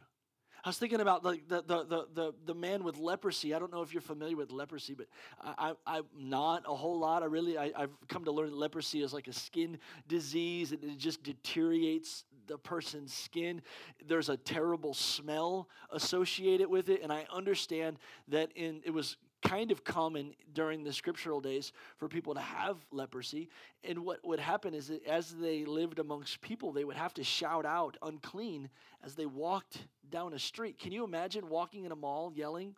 I 0.64 0.70
was 0.70 0.78
thinking 0.78 1.02
about 1.02 1.24
the, 1.24 1.40
the, 1.48 1.62
the, 1.62 2.08
the, 2.14 2.34
the 2.46 2.54
man 2.54 2.84
with 2.84 2.98
leprosy. 2.98 3.54
I 3.54 3.60
don't 3.60 3.72
know 3.72 3.82
if 3.82 3.94
you're 3.94 4.02
familiar 4.02 4.36
with 4.36 4.52
leprosy, 4.52 4.96
but 4.96 5.08
I, 5.42 5.74
I, 5.86 5.98
am 5.98 6.06
not 6.18 6.64
a 6.68 6.76
whole 6.76 7.00
lot. 7.00 7.24
I 7.24 7.28
really, 7.28 7.58
I, 7.58 7.72
I've 7.76 7.96
come 8.08 8.26
to 8.26 8.32
learn 8.32 8.50
that 8.50 8.58
leprosy 8.58 9.02
is 9.02 9.14
like 9.14 9.28
a 9.28 9.34
skin 9.34 9.78
disease 10.08 10.72
and 10.72 10.84
it 10.84 10.98
just 10.98 11.24
deteriorates 11.24 12.26
the 12.48 12.58
person's 12.58 13.14
skin. 13.14 13.62
There's 14.06 14.30
a 14.30 14.38
terrible 14.38 14.94
smell 14.94 15.70
associated 15.92 16.68
with 16.68 16.90
it. 16.90 17.02
And 17.04 17.12
I 17.12 17.26
understand 17.32 17.98
that 18.30 18.52
in, 18.56 18.82
it 18.84 18.92
was 18.92 19.18
kind 19.42 19.72
of 19.72 19.84
common 19.84 20.34
during 20.54 20.84
the 20.84 20.92
scriptural 20.92 21.40
days 21.40 21.72
for 21.98 22.08
people 22.08 22.34
to 22.34 22.40
have 22.40 22.78
leprosy. 22.92 23.50
And 23.84 24.00
what 24.00 24.26
would 24.26 24.40
happen 24.40 24.74
is 24.74 24.88
that 24.88 25.06
as 25.06 25.32
they 25.32 25.66
lived 25.66 26.00
amongst 26.00 26.42
people, 26.42 26.72
they 26.72 26.84
would 26.84 26.96
have 26.96 27.14
to 27.16 27.24
shout 27.24 27.66
out 27.66 27.98
unclean 28.02 28.70
as 29.04 29.16
they 29.16 29.26
walked 29.26 29.88
down 30.10 30.34
a 30.34 30.40
street. 30.40 30.80
Can 30.80 30.92
you 30.92 31.04
imagine 31.04 31.50
walking 31.50 31.86
in 31.86 31.92
a 31.92 31.96
mall 31.96 32.32
yelling 32.36 32.76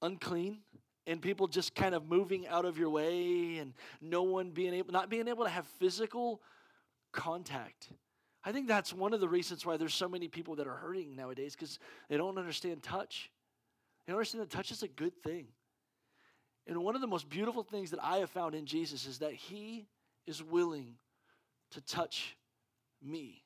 unclean? 0.00 0.58
And 1.06 1.20
people 1.20 1.48
just 1.48 1.74
kind 1.74 1.96
of 1.96 2.06
moving 2.06 2.46
out 2.46 2.64
of 2.64 2.78
your 2.78 2.90
way 2.90 3.58
and 3.58 3.74
no 4.00 4.22
one 4.22 4.50
being 4.50 4.72
able 4.72 4.92
not 4.92 5.10
being 5.10 5.26
able 5.26 5.42
to 5.42 5.50
have 5.50 5.66
physical 5.66 6.40
contact. 7.10 7.88
I 8.44 8.52
think 8.52 8.68
that's 8.68 8.92
one 8.92 9.12
of 9.12 9.20
the 9.20 9.28
reasons 9.28 9.66
why 9.66 9.76
there's 9.76 9.94
so 9.94 10.08
many 10.08 10.28
people 10.28 10.56
that 10.56 10.66
are 10.66 10.76
hurting 10.76 11.16
nowadays 11.16 11.56
because 11.56 11.80
they 12.08 12.16
don't 12.16 12.38
understand 12.38 12.84
touch. 12.84 13.30
They 14.06 14.12
don't 14.12 14.18
understand 14.18 14.42
that 14.42 14.50
touch 14.50 14.70
is 14.70 14.82
a 14.82 14.88
good 14.88 15.16
thing. 15.22 15.48
And 16.66 16.78
one 16.78 16.94
of 16.94 17.00
the 17.00 17.06
most 17.06 17.28
beautiful 17.28 17.62
things 17.62 17.90
that 17.90 18.02
I 18.02 18.18
have 18.18 18.30
found 18.30 18.54
in 18.54 18.66
Jesus 18.66 19.06
is 19.06 19.18
that 19.18 19.32
he 19.32 19.86
is 20.26 20.42
willing 20.42 20.94
to 21.72 21.80
touch 21.80 22.36
me. 23.02 23.42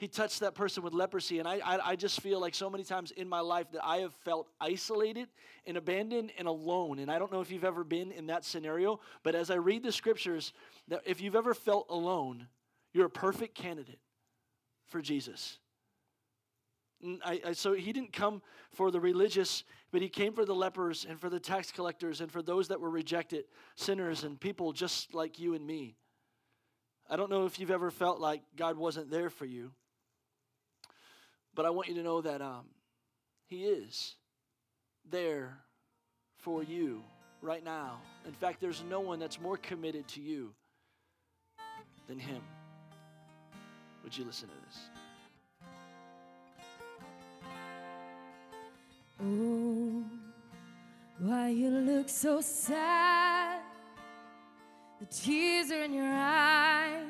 He 0.00 0.08
touched 0.08 0.40
that 0.40 0.54
person 0.54 0.82
with 0.82 0.94
leprosy. 0.94 1.40
And 1.40 1.46
I, 1.46 1.60
I, 1.62 1.90
I, 1.90 1.96
just 1.96 2.22
feel 2.22 2.40
like 2.40 2.54
so 2.54 2.70
many 2.70 2.84
times 2.84 3.10
in 3.10 3.28
my 3.28 3.40
life 3.40 3.70
that 3.72 3.84
I 3.84 3.98
have 3.98 4.14
felt 4.24 4.48
isolated 4.58 5.28
and 5.66 5.76
abandoned 5.76 6.32
and 6.38 6.48
alone. 6.48 7.00
And 7.00 7.10
I 7.10 7.18
don't 7.18 7.30
know 7.30 7.42
if 7.42 7.50
you've 7.50 7.64
ever 7.64 7.84
been 7.84 8.10
in 8.10 8.28
that 8.28 8.46
scenario, 8.46 9.00
but 9.22 9.34
as 9.34 9.50
I 9.50 9.56
read 9.56 9.82
the 9.82 9.92
scriptures, 9.92 10.54
that 10.88 11.02
if 11.04 11.20
you've 11.20 11.36
ever 11.36 11.52
felt 11.52 11.86
alone, 11.90 12.46
you're 12.94 13.06
a 13.06 13.10
perfect 13.10 13.54
candidate 13.54 14.00
for 14.86 15.02
Jesus. 15.02 15.58
I, 17.24 17.40
I, 17.46 17.52
so 17.52 17.72
he 17.72 17.92
didn't 17.92 18.12
come 18.12 18.42
for 18.72 18.90
the 18.90 19.00
religious, 19.00 19.64
but 19.90 20.02
he 20.02 20.08
came 20.08 20.32
for 20.32 20.44
the 20.44 20.54
lepers 20.54 21.06
and 21.08 21.18
for 21.18 21.30
the 21.30 21.40
tax 21.40 21.72
collectors 21.72 22.20
and 22.20 22.30
for 22.30 22.42
those 22.42 22.68
that 22.68 22.80
were 22.80 22.90
rejected, 22.90 23.44
sinners 23.74 24.22
and 24.24 24.38
people 24.38 24.72
just 24.72 25.14
like 25.14 25.38
you 25.38 25.54
and 25.54 25.66
me. 25.66 25.96
I 27.08 27.16
don't 27.16 27.30
know 27.30 27.46
if 27.46 27.58
you've 27.58 27.70
ever 27.70 27.90
felt 27.90 28.20
like 28.20 28.42
God 28.56 28.76
wasn't 28.76 29.10
there 29.10 29.30
for 29.30 29.46
you. 29.46 29.72
But 31.54 31.66
I 31.66 31.70
want 31.70 31.88
you 31.88 31.94
to 31.94 32.02
know 32.02 32.20
that 32.20 32.40
um, 32.40 32.66
He 33.46 33.64
is 33.64 34.14
there 35.10 35.58
for 36.36 36.62
you 36.62 37.02
right 37.42 37.64
now. 37.64 38.00
In 38.26 38.32
fact, 38.32 38.60
there's 38.60 38.84
no 38.88 39.00
one 39.00 39.18
that's 39.18 39.40
more 39.40 39.56
committed 39.56 40.06
to 40.08 40.20
you 40.20 40.52
than 42.06 42.18
Him. 42.18 42.42
Would 44.04 44.16
you 44.16 44.24
listen 44.24 44.48
to 44.48 44.54
this? 44.66 44.99
Oh, 49.22 50.02
why 51.18 51.48
you 51.48 51.68
look 51.68 52.08
so 52.08 52.40
sad? 52.40 53.60
The 54.98 55.06
tears 55.06 55.70
are 55.70 55.82
in 55.82 55.92
your 55.92 56.12
eyes. 56.12 57.04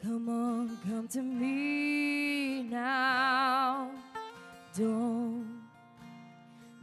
Come 0.00 0.28
on, 0.28 0.78
come 0.88 1.08
to 1.08 1.22
me 1.22 2.62
now. 2.62 3.90
Don't 4.76 5.60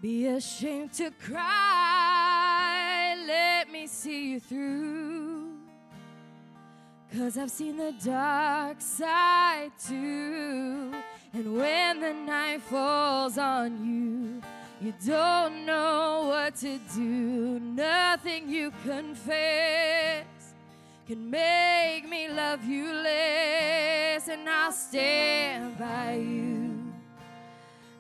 be 0.02 0.28
ashamed 0.28 0.94
to 0.94 1.12
cry. 1.12 3.16
Let 3.26 3.72
me 3.72 3.88
see 3.88 4.32
you 4.32 4.40
through. 4.40 5.19
Cause 7.18 7.40
I've 7.40 7.50
seen 7.50 7.78
the 7.78 7.94
dark 8.06 8.80
side 8.82 9.72
too. 9.88 10.94
And 11.34 11.58
when 11.58 12.02
the 12.02 12.14
night 12.14 12.62
falls 12.62 13.40
on 13.40 13.84
you, 13.84 14.42
you 14.80 14.94
don't 15.06 15.66
know 15.66 16.26
what 16.28 16.56
to 16.58 16.78
do. 16.96 17.60
Nothing 17.60 18.48
you 18.48 18.72
confess 18.84 20.26
can 21.08 21.32
make 21.32 22.08
me 22.08 22.30
love 22.30 22.64
you 22.66 22.94
less, 22.94 24.28
and 24.28 24.48
I'll 24.48 24.72
stand 24.72 25.80
by 25.80 26.14
you. 26.14 26.94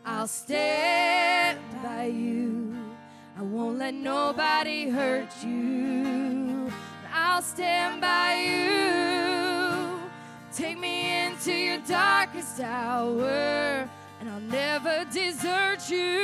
I'll 0.05 0.27
stand 0.27 1.59
by 1.81 2.05
you. 2.05 2.77
I 3.35 3.41
won't 3.41 3.79
let 3.79 3.95
nobody 3.95 4.89
hurt 4.89 5.31
you. 5.43 6.18
I'll 7.39 7.45
stand 7.45 8.01
by 8.01 8.33
you. 8.35 10.01
Take 10.53 10.77
me 10.77 11.25
into 11.25 11.53
your 11.53 11.77
darkest 11.87 12.59
hour, 12.59 13.87
and 14.19 14.29
I'll 14.29 14.41
never 14.41 15.05
desert 15.05 15.89
you. 15.89 16.19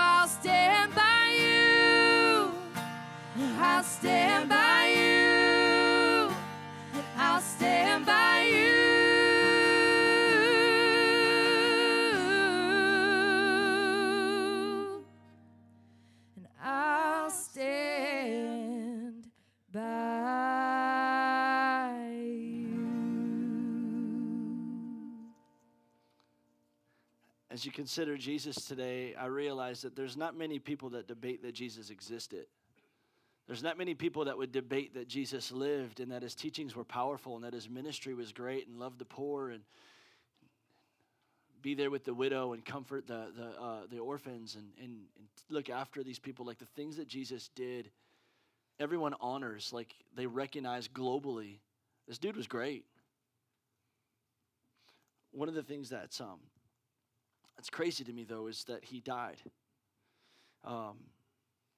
I'll 0.00 0.26
stand 0.26 0.96
by 0.96 1.30
you. 1.30 2.50
I'll 3.60 3.84
stand 3.84 4.48
by 4.48 4.86
you. 4.96 6.34
I'll 7.16 7.40
stand 7.40 8.04
by 8.04 8.32
you. 8.32 8.37
As 27.58 27.66
you 27.66 27.72
consider 27.72 28.16
Jesus 28.16 28.54
today, 28.54 29.16
I 29.16 29.26
realize 29.26 29.82
that 29.82 29.96
there's 29.96 30.16
not 30.16 30.36
many 30.36 30.60
people 30.60 30.90
that 30.90 31.08
debate 31.08 31.42
that 31.42 31.56
Jesus 31.56 31.90
existed. 31.90 32.46
There's 33.48 33.64
not 33.64 33.76
many 33.76 33.94
people 33.94 34.26
that 34.26 34.38
would 34.38 34.52
debate 34.52 34.94
that 34.94 35.08
Jesus 35.08 35.50
lived 35.50 35.98
and 35.98 36.12
that 36.12 36.22
his 36.22 36.36
teachings 36.36 36.76
were 36.76 36.84
powerful 36.84 37.34
and 37.34 37.42
that 37.42 37.52
his 37.52 37.68
ministry 37.68 38.14
was 38.14 38.30
great 38.30 38.68
and 38.68 38.78
loved 38.78 39.00
the 39.00 39.04
poor 39.04 39.50
and 39.50 39.64
be 41.60 41.74
there 41.74 41.90
with 41.90 42.04
the 42.04 42.14
widow 42.14 42.52
and 42.52 42.64
comfort 42.64 43.08
the, 43.08 43.32
the, 43.36 43.60
uh, 43.60 43.80
the 43.90 43.98
orphans 43.98 44.54
and, 44.54 44.70
and, 44.78 45.00
and 45.16 45.26
look 45.50 45.68
after 45.68 46.04
these 46.04 46.20
people. 46.20 46.46
Like 46.46 46.58
the 46.58 46.64
things 46.64 46.96
that 46.98 47.08
Jesus 47.08 47.50
did, 47.56 47.90
everyone 48.78 49.16
honors, 49.20 49.72
like 49.72 49.96
they 50.14 50.26
recognize 50.26 50.86
globally. 50.86 51.58
This 52.06 52.18
dude 52.18 52.36
was 52.36 52.46
great. 52.46 52.84
One 55.32 55.48
of 55.48 55.56
the 55.56 55.64
things 55.64 55.88
that's 55.88 56.20
um, 56.20 56.38
that's 57.58 57.70
crazy 57.70 58.04
to 58.04 58.12
me 58.12 58.22
though 58.24 58.46
is 58.46 58.62
that 58.64 58.84
he 58.84 59.00
died. 59.00 59.42
Um, 60.64 60.96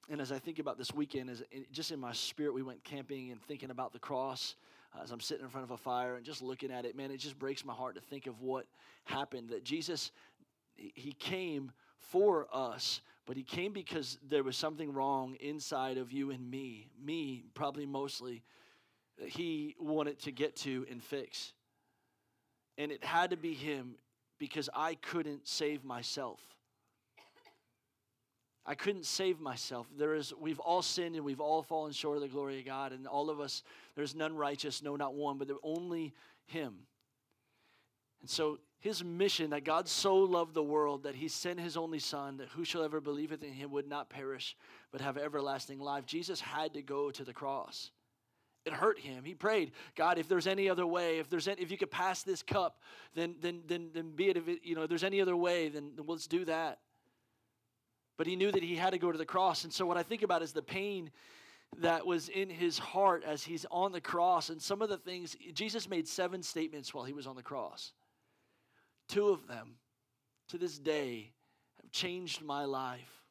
and 0.09 0.21
as 0.21 0.31
I 0.31 0.37
think 0.37 0.59
about 0.59 0.77
this 0.77 0.93
weekend, 0.93 1.29
as 1.31 1.41
just 1.71 1.91
in 1.91 1.99
my 1.99 2.13
spirit, 2.13 2.53
we 2.53 2.61
went 2.61 2.83
camping 2.83 3.31
and 3.31 3.41
thinking 3.41 3.71
about 3.71 3.91
the 3.91 3.99
cross 3.99 4.55
uh, 4.95 5.01
as 5.03 5.11
I'm 5.11 5.19
sitting 5.19 5.43
in 5.43 5.49
front 5.49 5.63
of 5.63 5.71
a 5.71 5.77
fire 5.77 6.15
and 6.15 6.25
just 6.25 6.43
looking 6.43 6.71
at 6.71 6.85
it. 6.85 6.95
Man, 6.95 7.09
it 7.09 7.17
just 7.17 7.39
breaks 7.39 7.65
my 7.65 7.73
heart 7.73 7.95
to 7.95 8.01
think 8.01 8.27
of 8.27 8.41
what 8.41 8.67
happened. 9.05 9.49
That 9.49 9.63
Jesus, 9.63 10.11
He 10.75 11.13
came 11.13 11.71
for 11.97 12.47
us, 12.53 13.01
but 13.25 13.35
He 13.35 13.43
came 13.43 13.73
because 13.73 14.19
there 14.29 14.43
was 14.43 14.55
something 14.55 14.93
wrong 14.93 15.35
inside 15.39 15.97
of 15.97 16.11
you 16.11 16.29
and 16.29 16.51
me. 16.51 16.89
Me, 17.03 17.45
probably 17.55 17.87
mostly, 17.87 18.43
He 19.17 19.75
wanted 19.79 20.19
to 20.19 20.31
get 20.31 20.55
to 20.57 20.85
and 20.91 21.01
fix. 21.01 21.53
And 22.77 22.91
it 22.91 23.03
had 23.03 23.31
to 23.31 23.37
be 23.37 23.55
Him 23.55 23.95
because 24.41 24.71
I 24.73 24.95
couldn't 24.95 25.47
save 25.47 25.83
myself. 25.83 26.39
I 28.65 28.73
couldn't 28.73 29.05
save 29.05 29.39
myself. 29.39 29.85
There 29.95 30.15
is, 30.15 30.33
we've 30.33 30.59
all 30.59 30.81
sinned 30.81 31.15
and 31.15 31.23
we've 31.23 31.39
all 31.39 31.61
fallen 31.61 31.91
short 31.91 32.17
of 32.17 32.23
the 32.23 32.27
glory 32.27 32.57
of 32.57 32.65
God, 32.65 32.91
and 32.91 33.05
all 33.05 33.29
of 33.29 33.39
us, 33.39 33.61
there's 33.95 34.15
none 34.15 34.35
righteous, 34.35 34.81
no, 34.81 34.95
not 34.95 35.13
one, 35.13 35.37
but 35.37 35.47
only 35.61 36.15
Him. 36.47 36.73
And 38.21 38.29
so, 38.31 38.57
His 38.79 39.03
mission 39.03 39.51
that 39.51 39.63
God 39.63 39.87
so 39.87 40.15
loved 40.15 40.55
the 40.55 40.63
world 40.63 41.03
that 41.03 41.13
He 41.13 41.27
sent 41.27 41.59
His 41.59 41.77
only 41.77 41.99
Son, 41.99 42.37
that 42.37 42.49
whosoever 42.49 42.99
believeth 42.99 43.43
in 43.43 43.53
Him 43.53 43.69
would 43.69 43.87
not 43.87 44.09
perish, 44.09 44.57
but 44.91 45.01
have 45.01 45.19
everlasting 45.19 45.79
life. 45.79 46.07
Jesus 46.07 46.41
had 46.41 46.73
to 46.73 46.81
go 46.81 47.11
to 47.11 47.23
the 47.23 47.33
cross. 47.33 47.91
It 48.65 48.73
hurt 48.73 48.99
him. 48.99 49.23
He 49.23 49.33
prayed, 49.33 49.71
God, 49.95 50.19
if 50.19 50.27
there's 50.27 50.45
any 50.45 50.69
other 50.69 50.85
way, 50.85 51.17
if 51.17 51.29
there's 51.29 51.47
any, 51.47 51.61
if 51.61 51.71
you 51.71 51.77
could 51.77 51.89
pass 51.89 52.21
this 52.23 52.43
cup, 52.43 52.79
then 53.15 53.35
then 53.41 53.61
then 53.65 53.89
then 53.93 54.11
be 54.11 54.29
it. 54.29 54.37
If 54.37 54.47
it, 54.47 54.59
you 54.63 54.75
know, 54.75 54.83
if 54.83 54.89
there's 54.89 55.03
any 55.03 55.19
other 55.19 55.35
way, 55.35 55.69
then, 55.69 55.93
then 55.95 56.05
let's 56.07 56.27
do 56.27 56.45
that 56.45 56.79
but 58.21 58.27
he 58.27 58.35
knew 58.35 58.51
that 58.51 58.61
he 58.61 58.75
had 58.75 58.91
to 58.91 58.99
go 58.99 59.11
to 59.11 59.17
the 59.17 59.25
cross. 59.25 59.63
And 59.63 59.73
so, 59.73 59.87
what 59.87 59.97
I 59.97 60.03
think 60.03 60.21
about 60.21 60.43
is 60.43 60.51
the 60.51 60.61
pain 60.61 61.09
that 61.79 62.05
was 62.05 62.29
in 62.29 62.51
his 62.51 62.77
heart 62.77 63.23
as 63.25 63.43
he's 63.43 63.65
on 63.71 63.91
the 63.91 63.99
cross. 63.99 64.49
And 64.49 64.61
some 64.61 64.83
of 64.83 64.89
the 64.89 64.97
things, 64.97 65.35
Jesus 65.53 65.89
made 65.89 66.07
seven 66.07 66.43
statements 66.43 66.93
while 66.93 67.03
he 67.03 67.13
was 67.13 67.25
on 67.25 67.35
the 67.35 67.41
cross. 67.41 67.93
Two 69.07 69.29
of 69.29 69.47
them, 69.47 69.75
to 70.49 70.59
this 70.59 70.77
day, 70.77 71.31
have 71.81 71.91
changed 71.91 72.43
my 72.43 72.65
life. 72.65 73.23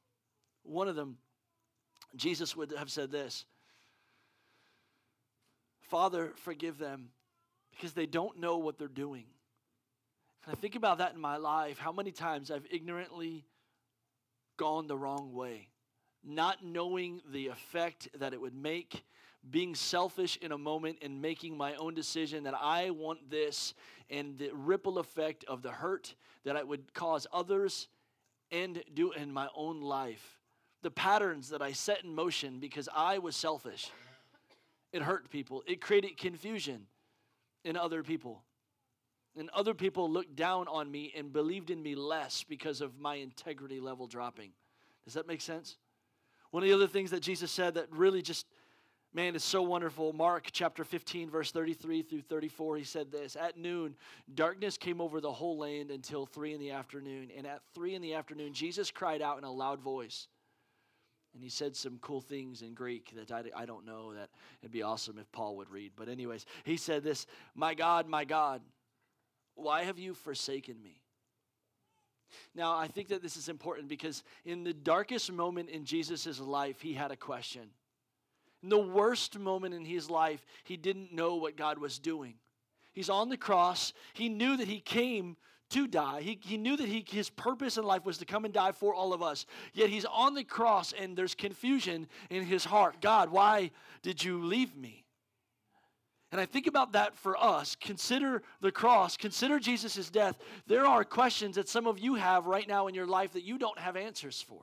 One 0.64 0.88
of 0.88 0.96
them, 0.96 1.18
Jesus 2.16 2.56
would 2.56 2.72
have 2.76 2.90
said 2.90 3.12
this 3.12 3.44
Father, 5.90 6.32
forgive 6.37 6.78
them 6.78 7.09
because 7.73 7.92
they 7.92 8.06
don't 8.06 8.38
know 8.38 8.59
what 8.59 8.78
they're 8.78 8.87
doing. 8.87 9.25
And 10.44 10.54
I 10.54 10.59
think 10.59 10.76
about 10.76 10.99
that 10.99 11.14
in 11.14 11.20
my 11.20 11.37
life, 11.37 11.78
how 11.78 11.90
many 11.90 12.12
times 12.12 12.50
I've 12.50 12.66
ignorantly 12.70 13.44
gone 14.56 14.87
the 14.87 14.97
wrong 14.97 15.32
way, 15.35 15.68
not 16.25 16.64
knowing 16.64 17.20
the 17.32 17.49
effect 17.49 18.09
that 18.20 18.32
it 18.32 18.40
would 18.40 18.54
make, 18.54 19.02
being 19.50 19.75
selfish 19.75 20.38
in 20.40 20.52
a 20.52 20.59
moment 20.59 20.99
and 21.02 21.20
making 21.20 21.56
my 21.56 21.75
own 21.75 21.94
decision 21.94 22.44
that 22.44 22.54
I 22.54 22.90
want 22.90 23.28
this, 23.28 23.75
and 24.09 24.38
the 24.38 24.50
ripple 24.52 24.99
effect 24.99 25.44
of 25.49 25.62
the 25.62 25.73
hurt 25.73 26.14
that 26.44 26.56
I 26.56 26.62
would 26.62 26.94
cause 26.94 27.26
others 27.32 27.88
and 28.52 28.80
do 28.94 29.11
in 29.11 29.32
my 29.32 29.49
own 29.56 29.80
life. 29.80 30.38
The 30.82 30.90
patterns 30.90 31.49
that 31.49 31.62
I 31.62 31.73
set 31.73 32.04
in 32.04 32.14
motion 32.14 32.61
because 32.61 32.88
I 32.94 33.18
was 33.18 33.35
selfish. 33.35 33.90
It 34.92 35.02
hurt 35.02 35.30
people. 35.30 35.62
It 35.66 35.80
created 35.80 36.16
confusion 36.16 36.87
in 37.64 37.76
other 37.76 38.02
people. 38.02 38.42
And 39.37 39.49
other 39.50 39.75
people 39.75 40.11
looked 40.11 40.35
down 40.35 40.66
on 40.68 40.90
me 40.90 41.12
and 41.16 41.32
believed 41.32 41.70
in 41.70 41.82
me 41.82 41.94
less 41.94 42.42
because 42.42 42.80
of 42.80 42.99
my 42.99 43.16
integrity 43.16 43.78
level 43.78 44.06
dropping. 44.06 44.50
Does 45.04 45.14
that 45.14 45.28
make 45.28 45.40
sense? 45.40 45.76
One 46.50 46.62
of 46.62 46.68
the 46.68 46.75
other 46.75 46.88
things 46.88 47.12
that 47.12 47.20
Jesus 47.20 47.50
said 47.50 47.75
that 47.75 47.87
really 47.92 48.23
just 48.23 48.47
Man, 49.12 49.35
is 49.35 49.42
so 49.42 49.61
wonderful. 49.62 50.12
Mark 50.12 50.50
chapter 50.52 50.85
15, 50.85 51.30
verse 51.30 51.50
33 51.50 52.02
through 52.02 52.23
34, 52.23 52.76
he 52.76 52.85
said 52.85 53.11
this 53.11 53.35
At 53.35 53.56
noon, 53.56 53.97
darkness 54.35 54.78
came 54.78 55.00
over 55.00 55.20
the 55.20 55.32
whole 55.32 55.59
land 55.59 55.90
until 55.90 56.26
three 56.26 56.54
in 56.54 56.61
the 56.61 56.70
afternoon. 56.70 57.30
And 57.37 57.44
at 57.44 57.62
three 57.75 57.97
in 57.97 58.02
the 58.02 58.14
afternoon, 58.14 58.52
Jesus 58.52 58.92
cried 58.92 59.20
out 59.20 59.38
in 59.38 59.44
a 59.44 59.50
loud 59.50 59.80
voice. 59.80 60.28
And 61.34 61.42
he 61.42 61.49
said 61.49 61.76
some 61.76 61.99
cool 62.00 62.20
things 62.20 62.62
in 62.62 62.75
Greek 62.75 63.12
that 63.14 63.30
I, 63.30 63.62
I 63.62 63.64
don't 63.64 63.87
know 63.87 64.14
that 64.14 64.30
it'd 64.62 64.72
be 64.72 64.82
awesome 64.82 65.18
if 65.18 65.30
Paul 65.30 65.56
would 65.56 65.70
read. 65.70 65.92
But, 65.94 66.08
anyways, 66.08 66.44
he 66.64 66.76
said 66.76 67.04
this 67.04 67.26
My 67.54 67.75
God, 67.75 68.08
my 68.08 68.25
God, 68.25 68.62
why 69.54 69.84
have 69.84 69.99
you 69.99 70.14
forsaken 70.14 70.82
me? 70.82 71.00
Now, 72.54 72.76
I 72.76 72.88
think 72.88 73.08
that 73.08 73.22
this 73.22 73.37
is 73.37 73.49
important 73.49 73.88
because 73.88 74.22
in 74.44 74.64
the 74.64 74.72
darkest 74.72 75.32
moment 75.32 75.68
in 75.68 75.84
Jesus' 75.84 76.40
life, 76.40 76.80
he 76.80 76.94
had 76.94 77.10
a 77.10 77.16
question. 77.16 77.70
In 78.62 78.68
the 78.68 78.78
worst 78.78 79.38
moment 79.38 79.75
in 79.75 79.84
his 79.84 80.10
life, 80.10 80.44
he 80.64 80.76
didn't 80.76 81.12
know 81.12 81.37
what 81.37 81.56
God 81.56 81.78
was 81.78 81.99
doing. 81.99 82.34
He's 82.92 83.10
on 83.10 83.28
the 83.28 83.37
cross. 83.37 83.92
He 84.12 84.28
knew 84.28 84.56
that 84.56 84.68
he 84.68 84.80
came 84.80 85.37
to 85.70 85.86
die. 85.86 86.20
He, 86.20 86.38
he 86.42 86.56
knew 86.56 86.76
that 86.76 86.88
he, 86.88 87.04
his 87.08 87.30
purpose 87.30 87.76
in 87.76 87.84
life 87.84 88.04
was 88.04 88.18
to 88.18 88.24
come 88.24 88.44
and 88.44 88.52
die 88.54 88.72
for 88.72 88.94
all 88.94 89.12
of 89.12 89.22
us. 89.22 89.46
Yet 89.72 89.90
he's 89.90 90.04
on 90.04 90.34
the 90.34 90.44
cross 90.44 90.92
and 90.92 91.16
there's 91.16 91.34
confusion 91.34 92.06
in 92.28 92.44
his 92.44 92.64
heart. 92.64 93.00
God, 93.00 93.30
why 93.30 93.70
did 94.02 94.22
you 94.22 94.44
leave 94.44 94.76
me? 94.76 95.04
And 96.32 96.40
I 96.40 96.46
think 96.46 96.66
about 96.66 96.92
that 96.92 97.16
for 97.16 97.36
us. 97.42 97.76
Consider 97.80 98.42
the 98.60 98.70
cross, 98.70 99.16
consider 99.16 99.58
Jesus' 99.58 100.10
death. 100.10 100.38
There 100.66 100.86
are 100.86 101.04
questions 101.04 101.56
that 101.56 101.68
some 101.68 101.86
of 101.86 101.98
you 101.98 102.14
have 102.14 102.46
right 102.46 102.68
now 102.68 102.86
in 102.86 102.94
your 102.94 103.06
life 103.06 103.32
that 103.32 103.42
you 103.42 103.58
don't 103.58 103.78
have 103.78 103.96
answers 103.96 104.40
for. 104.40 104.62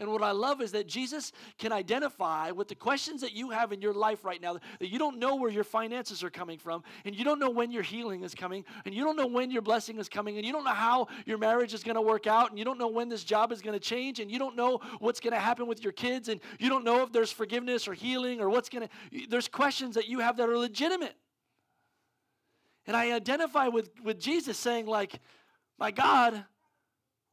And 0.00 0.10
what 0.10 0.22
I 0.22 0.30
love 0.30 0.62
is 0.62 0.72
that 0.72 0.88
Jesus 0.88 1.30
can 1.58 1.72
identify 1.72 2.50
with 2.50 2.68
the 2.68 2.74
questions 2.74 3.20
that 3.20 3.34
you 3.34 3.50
have 3.50 3.70
in 3.70 3.82
your 3.82 3.92
life 3.92 4.24
right 4.24 4.40
now 4.40 4.54
that 4.54 4.90
you 4.90 4.98
don't 4.98 5.18
know 5.18 5.36
where 5.36 5.50
your 5.50 5.62
finances 5.62 6.24
are 6.24 6.30
coming 6.30 6.58
from, 6.58 6.82
and 7.04 7.14
you 7.14 7.22
don't 7.22 7.38
know 7.38 7.50
when 7.50 7.70
your 7.70 7.82
healing 7.82 8.24
is 8.24 8.34
coming, 8.34 8.64
and 8.86 8.94
you 8.94 9.04
don't 9.04 9.16
know 9.16 9.26
when 9.26 9.50
your 9.50 9.60
blessing 9.60 9.98
is 9.98 10.08
coming, 10.08 10.38
and 10.38 10.46
you 10.46 10.52
don't 10.52 10.64
know 10.64 10.70
how 10.70 11.06
your 11.26 11.36
marriage 11.36 11.74
is 11.74 11.84
going 11.84 11.96
to 11.96 12.00
work 12.00 12.26
out, 12.26 12.48
and 12.48 12.58
you 12.58 12.64
don't 12.64 12.78
know 12.78 12.88
when 12.88 13.10
this 13.10 13.22
job 13.24 13.52
is 13.52 13.60
going 13.60 13.78
to 13.78 13.78
change, 13.78 14.20
and 14.20 14.30
you 14.30 14.38
don't 14.38 14.56
know 14.56 14.80
what's 15.00 15.20
going 15.20 15.34
to 15.34 15.38
happen 15.38 15.66
with 15.66 15.84
your 15.84 15.92
kids, 15.92 16.30
and 16.30 16.40
you 16.58 16.70
don't 16.70 16.82
know 16.82 17.02
if 17.02 17.12
there's 17.12 17.30
forgiveness 17.30 17.86
or 17.86 17.92
healing 17.92 18.40
or 18.40 18.48
what's 18.48 18.70
going 18.70 18.88
to. 18.88 19.26
There's 19.28 19.48
questions 19.48 19.94
that 19.96 20.08
you 20.08 20.20
have 20.20 20.38
that 20.38 20.48
are 20.48 20.56
legitimate. 20.56 21.14
And 22.86 22.96
I 22.96 23.12
identify 23.12 23.68
with, 23.68 23.90
with 24.02 24.18
Jesus 24.18 24.56
saying, 24.56 24.86
like, 24.86 25.20
my 25.78 25.90
God, 25.90 26.42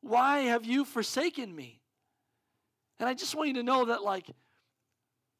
why 0.01 0.39
have 0.39 0.65
you 0.65 0.83
forsaken 0.83 1.55
me? 1.55 1.76
And 2.99 3.07
I 3.07 3.13
just 3.13 3.35
want 3.35 3.49
you 3.49 3.55
to 3.55 3.63
know 3.63 3.85
that, 3.85 4.03
like, 4.03 4.29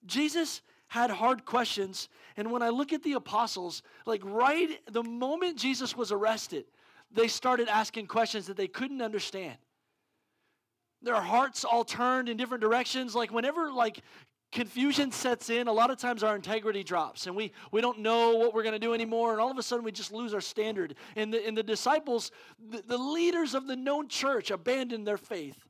Jesus 0.06 0.62
had 0.88 1.10
hard 1.10 1.46
questions. 1.46 2.10
And 2.38 2.52
when 2.52 2.62
I 2.62 2.70
look 2.70 2.94
at 2.94 3.04
the 3.04 3.14
apostles, 3.14 3.82
like, 4.06 4.22
right 4.24 4.80
the 4.92 5.04
moment 5.04 5.58
Jesus 5.58 5.96
was 5.96 6.12
arrested, 6.12 6.66
they 7.12 7.28
started 7.28 7.68
asking 7.68 8.08
questions 8.08 8.48
that 8.48 8.58
they 8.58 8.68
couldn't 8.68 9.02
understand. 9.02 9.58
Their 11.02 11.22
hearts 11.22 11.64
all 11.64 11.84
turned 11.84 12.30
in 12.30 12.38
different 12.38 12.62
directions. 12.62 13.16
Like, 13.16 13.32
whenever, 13.32 13.72
like, 13.72 14.02
confusion 14.52 15.12
sets 15.12 15.50
in 15.50 15.68
a 15.68 15.74
lot 15.74 15.92
of 15.92 15.98
times 15.98 16.24
our 16.24 16.36
integrity 16.36 16.84
drops 16.84 17.28
and 17.28 17.36
we, 17.36 17.52
we 17.72 17.82
don't 17.82 18.00
know 18.00 18.36
what 18.36 18.54
we're 18.54 18.64
going 18.64 18.74
to 18.74 18.80
do 18.80 18.94
anymore 18.94 19.34
and 19.34 19.42
all 19.42 19.52
of 19.52 19.58
a 19.58 19.64
sudden 19.64 19.84
we 19.84 19.92
just 19.92 20.14
lose 20.14 20.34
our 20.34 20.40
standard 20.40 20.96
and 21.18 21.34
the, 21.34 21.46
and 21.46 21.58
the 21.58 21.64
disciples 21.64 22.32
the, 22.70 22.82
the 22.88 22.98
leaders 22.98 23.54
of 23.54 23.68
the 23.68 23.76
known 23.76 24.08
church 24.08 24.50
abandoned 24.50 25.06
their 25.06 25.18
faith 25.18 25.67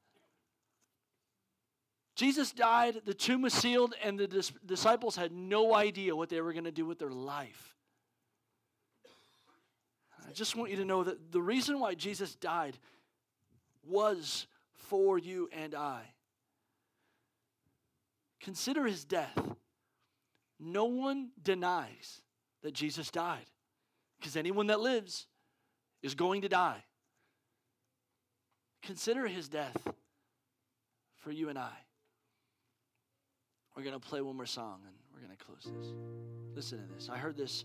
Jesus 2.17 2.51
died, 2.51 3.01
the 3.05 3.13
tomb 3.13 3.43
was 3.43 3.53
sealed, 3.53 3.93
and 4.03 4.17
the 4.17 4.27
dis- 4.27 4.51
disciples 4.65 5.15
had 5.15 5.31
no 5.31 5.75
idea 5.75 6.15
what 6.15 6.29
they 6.29 6.41
were 6.41 6.51
going 6.51 6.63
to 6.63 6.71
do 6.71 6.83
with 6.83 6.97
their 6.97 7.11
life. 7.11 7.75
I 10.27 10.31
just 10.31 10.55
want 10.55 10.71
you 10.71 10.77
to 10.77 10.85
know 10.85 11.03
that 11.03 11.31
the 11.31 11.41
reason 11.41 11.79
why 11.79 11.93
Jesus 11.93 12.33
died 12.33 12.75
was 13.87 14.47
for 14.73 15.19
you 15.19 15.47
and 15.53 15.75
I. 15.75 16.01
Consider 18.41 18.87
his 18.87 19.05
death. 19.05 19.39
No 20.59 20.85
one 20.85 21.29
denies 21.43 22.23
that 22.63 22.73
Jesus 22.73 23.11
died 23.11 23.45
because 24.19 24.35
anyone 24.35 24.67
that 24.67 24.79
lives 24.79 25.27
is 26.01 26.15
going 26.15 26.41
to 26.41 26.49
die. 26.49 26.83
Consider 28.81 29.27
his 29.27 29.47
death 29.47 29.87
for 31.17 31.31
you 31.31 31.49
and 31.49 31.59
I. 31.59 31.73
We're 33.77 33.83
going 33.83 33.93
to 33.93 33.99
play 33.99 34.21
one 34.21 34.35
more 34.35 34.47
song 34.47 34.79
and 34.87 34.95
we're 35.13 35.19
going 35.19 35.37
to 35.37 35.45
close 35.45 35.71
this. 35.71 35.93
Listen 36.55 36.79
to 36.79 36.93
this. 36.95 37.09
I 37.09 37.17
heard 37.19 37.37
this 37.37 37.63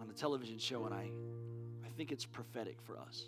on 0.00 0.08
a 0.08 0.12
television 0.12 0.56
show 0.56 0.84
and 0.84 0.94
I, 0.94 1.10
I 1.84 1.88
think 1.96 2.12
it's 2.12 2.24
prophetic 2.24 2.76
for 2.80 2.96
us. 2.96 3.24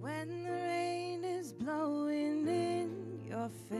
When 0.00 0.44
the 0.44 0.50
rain 0.50 1.22
is 1.22 1.52
blowing 1.52 2.48
in 2.48 3.20
your 3.28 3.50
face 3.68 3.76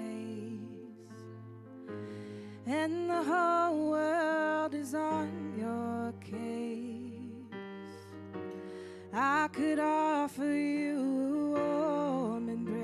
and 2.66 3.08
the 3.08 3.22
whole 3.22 3.88
world 3.88 4.74
is 4.74 4.94
on 4.94 5.54
your 5.58 6.12
case, 6.20 7.32
I 9.14 9.48
could 9.54 9.78
offer 9.78 10.44
you 10.44 11.56
a 11.56 12.18
warm 12.18 12.50
embrace 12.50 12.76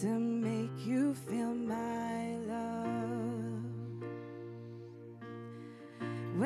to 0.00 0.31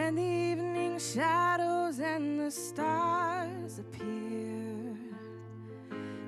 When 0.07 0.15
the 0.15 0.23
evening 0.23 1.01
shadows 1.01 1.99
and 1.99 2.39
the 2.39 2.49
stars 2.53 3.81
appear, 3.81 4.95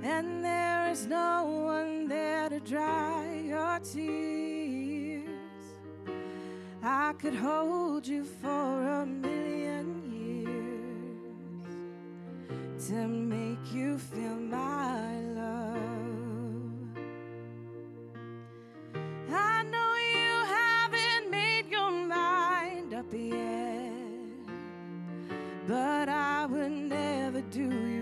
and 0.03 0.45
there 0.45 0.91
is 0.91 1.07
no 1.07 1.45
one 1.45 2.09
there 2.09 2.49
to 2.49 2.59
dry 2.59 3.41
your 3.47 3.79
tears, 3.79 5.29
I 6.83 7.13
could 7.21 7.37
hold 7.37 8.05
you 8.05 8.25
for 8.25 8.49
a 8.49 9.07
million 9.07 10.03
years 10.27 11.29
to 12.89 13.07
make 13.07 13.73
you 13.73 13.97
feel 13.97 14.41
my 14.41 15.08
do 27.51 27.61
you 27.61 27.98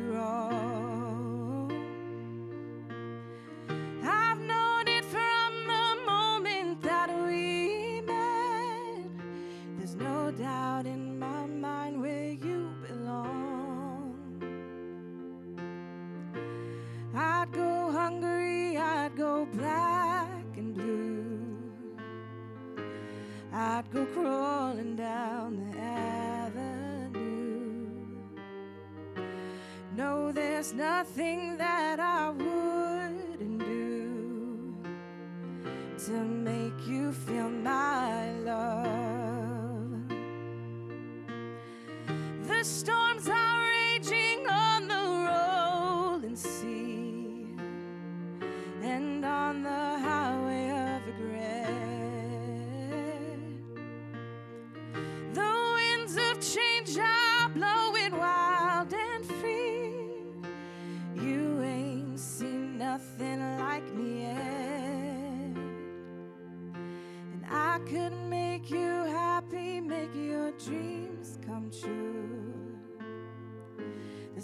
there's 30.66 30.74
nothing 30.74 31.56
that 31.58 31.65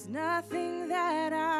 Nothing 0.08 0.88
that 0.88 1.32
I 1.32 1.51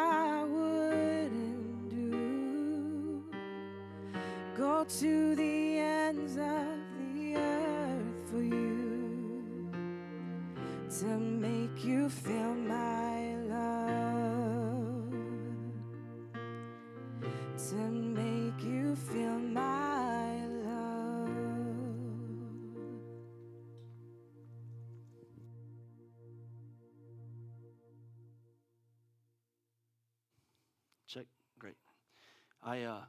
I 32.73 32.81
uh 32.85 33.01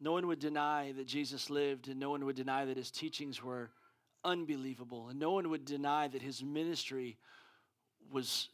no 0.00 0.12
one 0.12 0.28
would 0.28 0.38
deny 0.38 0.92
that 0.92 1.08
Jesus 1.08 1.50
lived 1.50 1.88
and 1.88 1.98
no 1.98 2.10
one 2.10 2.24
would 2.24 2.36
deny 2.36 2.64
that 2.64 2.76
his 2.76 2.92
teachings 2.92 3.42
were 3.42 3.70
unbelievable 4.24 5.08
and 5.08 5.18
no 5.18 5.32
one 5.32 5.50
would 5.50 5.64
deny 5.64 6.06
that 6.06 6.22
his 6.22 6.40
ministry 6.40 7.18
was 8.12 8.50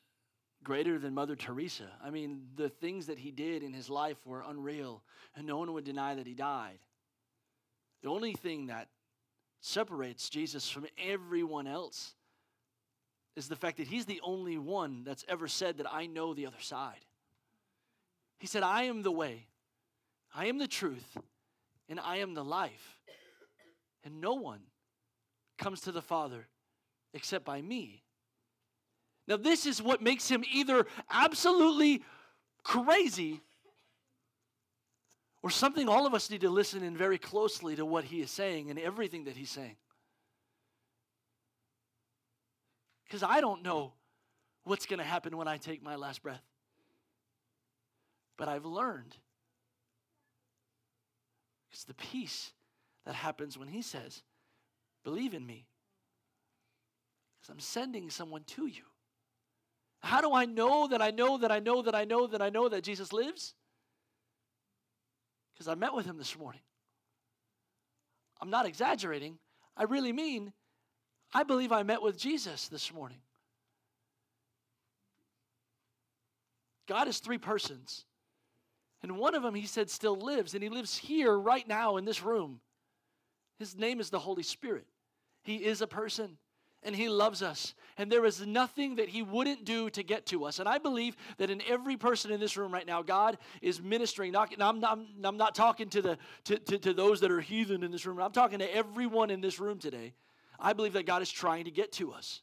greater 0.62 0.98
than 0.98 1.12
Mother 1.12 1.36
Teresa. 1.36 1.90
I 2.02 2.08
mean, 2.08 2.46
the 2.56 2.70
things 2.70 3.04
that 3.08 3.18
he 3.18 3.30
did 3.30 3.62
in 3.62 3.74
his 3.74 3.90
life 3.90 4.16
were 4.24 4.42
unreal 4.48 5.02
and 5.36 5.46
no 5.46 5.58
one 5.58 5.74
would 5.74 5.84
deny 5.84 6.14
that 6.14 6.26
he 6.26 6.32
died. 6.32 6.78
The 8.02 8.08
only 8.08 8.32
thing 8.32 8.68
that 8.68 8.88
separates 9.60 10.30
Jesus 10.30 10.70
from 10.70 10.86
everyone 10.96 11.66
else 11.66 12.14
is 13.36 13.48
the 13.48 13.56
fact 13.56 13.76
that 13.76 13.88
he's 13.88 14.06
the 14.06 14.22
only 14.24 14.56
one 14.56 15.04
that's 15.04 15.26
ever 15.28 15.48
said 15.48 15.76
that 15.76 15.92
I 15.92 16.06
know 16.06 16.32
the 16.32 16.46
other 16.46 16.60
side. 16.60 17.04
He 18.38 18.46
said, 18.46 18.62
I 18.62 18.84
am 18.84 19.02
the 19.02 19.12
way, 19.12 19.46
I 20.34 20.46
am 20.46 20.58
the 20.58 20.68
truth, 20.68 21.16
and 21.88 22.00
I 22.00 22.18
am 22.18 22.34
the 22.34 22.44
life. 22.44 22.98
And 24.04 24.20
no 24.20 24.34
one 24.34 24.60
comes 25.56 25.82
to 25.82 25.92
the 25.92 26.02
Father 26.02 26.46
except 27.14 27.44
by 27.44 27.62
me. 27.62 28.02
Now, 29.26 29.38
this 29.38 29.64
is 29.64 29.80
what 29.80 30.02
makes 30.02 30.28
him 30.28 30.44
either 30.52 30.86
absolutely 31.10 32.02
crazy 32.62 33.40
or 35.42 35.50
something 35.50 35.88
all 35.88 36.06
of 36.06 36.14
us 36.14 36.30
need 36.30 36.40
to 36.40 36.50
listen 36.50 36.82
in 36.82 36.96
very 36.96 37.18
closely 37.18 37.76
to 37.76 37.84
what 37.84 38.04
he 38.04 38.20
is 38.20 38.30
saying 38.30 38.70
and 38.70 38.78
everything 38.78 39.24
that 39.24 39.36
he's 39.36 39.50
saying. 39.50 39.76
Because 43.04 43.22
I 43.22 43.40
don't 43.40 43.62
know 43.62 43.92
what's 44.64 44.86
going 44.86 44.98
to 44.98 45.04
happen 45.04 45.36
when 45.36 45.46
I 45.46 45.58
take 45.58 45.82
my 45.82 45.96
last 45.96 46.22
breath. 46.22 46.42
But 48.36 48.48
I've 48.48 48.64
learned 48.64 49.16
it's 51.72 51.84
the 51.84 51.94
peace 51.94 52.52
that 53.04 53.14
happens 53.14 53.58
when 53.58 53.68
he 53.68 53.82
says, 53.82 54.22
Believe 55.02 55.34
in 55.34 55.44
me. 55.44 55.66
Because 57.40 57.52
I'm 57.52 57.60
sending 57.60 58.10
someone 58.10 58.44
to 58.48 58.66
you. 58.66 58.84
How 60.00 60.20
do 60.20 60.32
I 60.32 60.44
know 60.44 60.86
that 60.88 61.02
I 61.02 61.10
know 61.10 61.38
that 61.38 61.50
I 61.50 61.58
know 61.58 61.82
that 61.82 61.94
I 61.94 62.04
know 62.04 62.26
that 62.26 62.40
I 62.40 62.48
know 62.48 62.68
that 62.68 62.84
Jesus 62.84 63.12
lives? 63.12 63.54
Because 65.52 65.68
I 65.68 65.74
met 65.74 65.94
with 65.94 66.06
him 66.06 66.16
this 66.16 66.38
morning. 66.38 66.60
I'm 68.40 68.50
not 68.50 68.66
exaggerating. 68.66 69.38
I 69.76 69.84
really 69.84 70.12
mean, 70.12 70.52
I 71.32 71.42
believe 71.42 71.72
I 71.72 71.82
met 71.82 72.02
with 72.02 72.18
Jesus 72.18 72.68
this 72.68 72.92
morning. 72.92 73.18
God 76.86 77.08
is 77.08 77.18
three 77.18 77.38
persons. 77.38 78.04
And 79.04 79.18
one 79.18 79.34
of 79.34 79.42
them, 79.42 79.54
he 79.54 79.66
said, 79.66 79.90
still 79.90 80.16
lives, 80.16 80.54
and 80.54 80.62
he 80.62 80.70
lives 80.70 80.96
here 80.96 81.38
right 81.38 81.68
now 81.68 81.98
in 81.98 82.06
this 82.06 82.22
room. 82.22 82.60
His 83.58 83.76
name 83.76 84.00
is 84.00 84.08
the 84.08 84.18
Holy 84.18 84.42
Spirit. 84.42 84.86
He 85.42 85.56
is 85.56 85.82
a 85.82 85.86
person 85.86 86.38
and 86.82 86.96
He 86.96 87.10
loves 87.10 87.42
us. 87.42 87.74
And 87.98 88.10
there 88.10 88.24
is 88.24 88.46
nothing 88.46 88.96
that 88.96 89.10
He 89.10 89.20
wouldn't 89.20 89.66
do 89.66 89.90
to 89.90 90.02
get 90.02 90.24
to 90.26 90.46
us. 90.46 90.58
And 90.58 90.66
I 90.66 90.78
believe 90.78 91.16
that 91.36 91.50
in 91.50 91.60
every 91.68 91.98
person 91.98 92.30
in 92.32 92.40
this 92.40 92.56
room 92.56 92.72
right 92.72 92.86
now, 92.86 93.02
God 93.02 93.36
is 93.60 93.82
ministering. 93.82 94.32
Not, 94.32 94.54
I'm, 94.58 94.80
not, 94.80 94.98
I'm 95.22 95.36
not 95.36 95.54
talking 95.54 95.90
to, 95.90 96.00
the, 96.00 96.18
to, 96.44 96.58
to, 96.58 96.78
to 96.78 96.94
those 96.94 97.20
that 97.20 97.30
are 97.30 97.42
heathen 97.42 97.82
in 97.82 97.90
this 97.90 98.06
room, 98.06 98.18
I'm 98.20 98.32
talking 98.32 98.60
to 98.60 98.74
everyone 98.74 99.28
in 99.28 99.42
this 99.42 99.60
room 99.60 99.78
today. 99.78 100.14
I 100.58 100.72
believe 100.72 100.94
that 100.94 101.04
God 101.04 101.20
is 101.20 101.30
trying 101.30 101.66
to 101.66 101.70
get 101.70 101.92
to 101.92 102.12
us. 102.12 102.40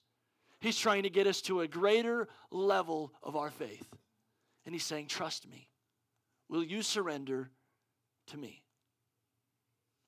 He's 0.59 0.77
trying 0.77 1.03
to 1.03 1.09
get 1.09 1.25
us 1.25 1.41
to 1.43 1.61
a 1.61 1.67
greater 1.67 2.27
level 2.51 3.13
of 3.23 3.35
our 3.35 3.49
faith. 3.49 3.87
And 4.67 4.75
He's 4.75 4.85
saying, 4.85 5.07
Trust 5.07 5.49
me. 5.49 5.67
Will 6.51 6.63
you 6.65 6.81
surrender 6.81 7.49
to 8.27 8.37
me? 8.37 8.61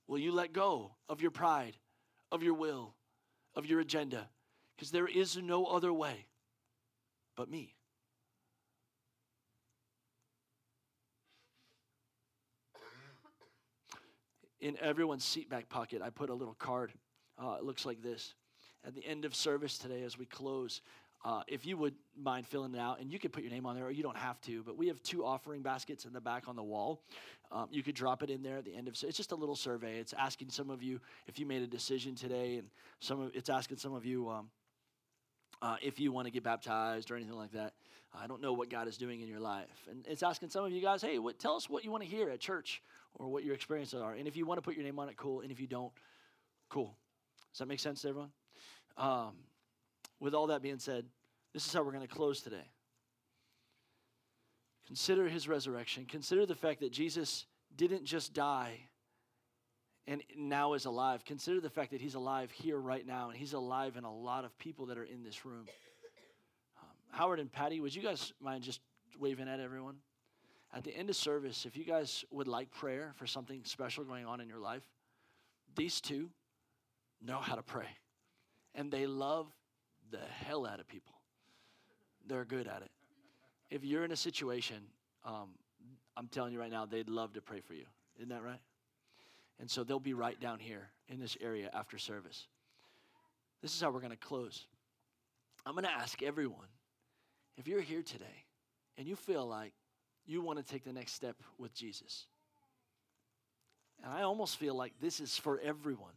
Will 0.07 0.19
you 0.19 0.33
let 0.33 0.51
go 0.51 0.91
of 1.07 1.21
your 1.21 1.31
pride, 1.31 1.77
of 2.33 2.43
your 2.43 2.53
will, 2.53 2.93
of 3.55 3.65
your 3.65 3.79
agenda? 3.79 4.27
Because 4.75 4.91
there 4.91 5.07
is 5.07 5.37
no 5.37 5.65
other 5.65 5.93
way 5.93 6.25
but 7.37 7.49
me. 7.49 7.73
In 14.59 14.77
everyone's 14.81 15.23
seat 15.23 15.49
back 15.49 15.69
pocket, 15.69 16.01
I 16.01 16.09
put 16.09 16.29
a 16.29 16.33
little 16.33 16.55
card. 16.55 16.91
Uh, 17.41 17.55
it 17.57 17.63
looks 17.63 17.85
like 17.85 18.01
this. 18.01 18.33
At 18.85 18.95
the 18.95 19.05
end 19.05 19.23
of 19.23 19.33
service 19.33 19.77
today, 19.77 20.03
as 20.03 20.17
we 20.17 20.25
close, 20.25 20.81
uh, 21.25 21.41
if 21.47 21.65
you 21.65 21.77
would 21.77 21.95
mind 22.21 22.45
filling 22.45 22.73
it 22.73 22.79
out, 22.79 22.99
and 22.99 23.11
you 23.11 23.17
could 23.17 23.31
put 23.31 23.43
your 23.43 23.51
name 23.51 23.65
on 23.65 23.75
there, 23.75 23.85
or 23.85 23.91
you 23.91 24.03
don't 24.03 24.17
have 24.17 24.39
to, 24.41 24.61
but 24.63 24.77
we 24.77 24.87
have 24.87 25.01
two 25.03 25.25
offering 25.25 25.61
baskets 25.61 26.05
in 26.05 26.11
the 26.11 26.19
back 26.19 26.47
on 26.47 26.55
the 26.55 26.63
wall. 26.63 27.01
Um, 27.51 27.67
you 27.71 27.81
could 27.81 27.95
drop 27.95 28.23
it 28.23 28.29
in 28.29 28.43
there 28.43 28.57
at 28.57 28.65
the 28.65 28.75
end 28.75 28.87
of. 28.87 29.01
It's 29.01 29.15
just 29.17 29.31
a 29.31 29.35
little 29.35 29.55
survey. 29.55 29.99
It's 29.99 30.13
asking 30.13 30.49
some 30.49 30.69
of 30.69 30.83
you 30.83 30.99
if 31.27 31.39
you 31.39 31.45
made 31.45 31.61
a 31.61 31.67
decision 31.67 32.15
today, 32.15 32.57
and 32.57 32.67
some 32.99 33.21
of 33.21 33.31
it's 33.33 33.49
asking 33.49 33.77
some 33.77 33.93
of 33.93 34.05
you 34.05 34.29
um, 34.29 34.49
uh, 35.61 35.77
if 35.81 35.99
you 35.99 36.11
want 36.11 36.27
to 36.27 36.31
get 36.31 36.43
baptized 36.43 37.09
or 37.09 37.15
anything 37.15 37.35
like 37.35 37.51
that. 37.53 37.73
I 38.15 38.27
don't 38.27 38.41
know 38.41 38.53
what 38.53 38.69
God 38.69 38.87
is 38.87 38.97
doing 38.97 39.21
in 39.21 39.27
your 39.27 39.39
life, 39.39 39.87
and 39.89 40.05
it's 40.07 40.21
asking 40.21 40.49
some 40.49 40.65
of 40.65 40.71
you 40.71 40.81
guys, 40.81 41.01
hey, 41.01 41.17
what, 41.17 41.39
tell 41.39 41.55
us 41.55 41.67
what 41.67 41.83
you 41.83 41.89
want 41.89 42.03
to 42.03 42.09
hear 42.09 42.29
at 42.29 42.39
church 42.39 42.83
or 43.15 43.27
what 43.27 43.43
your 43.43 43.55
experiences 43.55 44.01
are, 44.01 44.13
and 44.13 44.27
if 44.27 44.35
you 44.35 44.45
want 44.45 44.59
to 44.59 44.61
put 44.61 44.75
your 44.75 44.83
name 44.83 44.99
on 44.99 45.09
it, 45.09 45.17
cool, 45.17 45.41
and 45.41 45.51
if 45.51 45.59
you 45.59 45.65
don't, 45.65 45.91
cool. 46.69 46.95
Does 47.51 47.59
that 47.59 47.67
make 47.67 47.79
sense 47.79 48.01
to 48.01 48.09
everyone? 48.09 48.31
Um, 48.97 49.33
with 50.23 50.33
all 50.33 50.47
that 50.47 50.61
being 50.61 50.79
said, 50.79 51.05
this 51.53 51.65
is 51.65 51.73
how 51.73 51.83
we're 51.83 51.91
going 51.91 52.07
to 52.07 52.13
close 52.13 52.39
today. 52.39 52.65
Consider 54.87 55.27
his 55.27 55.49
resurrection. 55.49 56.05
Consider 56.05 56.45
the 56.45 56.55
fact 56.55 56.79
that 56.79 56.93
Jesus 56.93 57.45
didn't 57.75 58.05
just 58.05 58.33
die 58.33 58.79
and 60.07 60.23
now 60.37 60.75
is 60.75 60.85
alive. 60.85 61.25
Consider 61.25 61.59
the 61.59 61.69
fact 61.69 61.91
that 61.91 61.99
he's 61.99 62.15
alive 62.15 62.51
here 62.51 62.77
right 62.77 63.05
now, 63.05 63.29
and 63.29 63.37
he's 63.37 63.51
alive 63.51 63.97
in 63.97 64.05
a 64.05 64.13
lot 64.13 64.45
of 64.45 64.57
people 64.57 64.85
that 64.87 64.97
are 64.97 65.03
in 65.03 65.23
this 65.23 65.45
room. 65.45 65.65
Um, 66.81 66.87
Howard 67.11 67.39
and 67.39 67.51
Patty, 67.51 67.81
would 67.81 67.93
you 67.93 68.01
guys 68.01 68.31
mind 68.41 68.63
just 68.63 68.79
waving 69.19 69.49
at 69.49 69.59
everyone? 69.59 69.95
At 70.73 70.85
the 70.85 70.95
end 70.95 71.09
of 71.09 71.17
service, 71.17 71.65
if 71.65 71.75
you 71.75 71.83
guys 71.83 72.23
would 72.31 72.47
like 72.47 72.71
prayer 72.71 73.11
for 73.15 73.27
something 73.27 73.61
special 73.65 74.05
going 74.05 74.25
on 74.25 74.39
in 74.39 74.47
your 74.47 74.59
life, 74.59 74.83
these 75.75 75.99
two 75.99 76.29
know 77.21 77.39
how 77.39 77.55
to 77.55 77.61
pray. 77.61 77.87
And 78.73 78.89
they 78.89 79.05
love 79.05 79.47
the 80.13 80.25
hell 80.45 80.65
out 80.65 80.79
of 80.79 80.87
people. 80.87 81.15
They're 82.27 82.45
good 82.45 82.67
at 82.67 82.81
it. 82.81 82.91
If 83.69 83.83
you're 83.83 84.05
in 84.05 84.11
a 84.11 84.15
situation, 84.15 84.77
um, 85.25 85.49
I'm 86.15 86.27
telling 86.27 86.53
you 86.53 86.59
right 86.59 86.71
now, 86.71 86.85
they'd 86.85 87.09
love 87.09 87.33
to 87.33 87.41
pray 87.41 87.59
for 87.59 87.73
you. 87.73 87.85
Isn't 88.17 88.29
that 88.29 88.43
right? 88.43 88.61
And 89.59 89.69
so 89.69 89.83
they'll 89.83 89.99
be 89.99 90.13
right 90.13 90.39
down 90.39 90.59
here 90.59 90.89
in 91.09 91.19
this 91.19 91.35
area 91.41 91.69
after 91.73 91.97
service. 91.97 92.47
This 93.61 93.73
is 93.73 93.81
how 93.81 93.89
we're 93.89 93.99
going 93.99 94.11
to 94.11 94.17
close. 94.17 94.67
I'm 95.65 95.73
going 95.73 95.85
to 95.85 95.91
ask 95.91 96.21
everyone 96.21 96.67
if 97.57 97.67
you're 97.67 97.81
here 97.81 98.03
today 98.03 98.45
and 98.97 99.07
you 99.07 99.15
feel 99.15 99.47
like 99.47 99.73
you 100.25 100.41
want 100.41 100.59
to 100.59 100.63
take 100.63 100.83
the 100.83 100.93
next 100.93 101.13
step 101.13 101.35
with 101.57 101.73
Jesus, 101.73 102.27
and 104.03 104.13
I 104.13 104.21
almost 104.21 104.57
feel 104.57 104.75
like 104.75 104.93
this 105.01 105.19
is 105.19 105.37
for 105.37 105.59
everyone, 105.59 106.13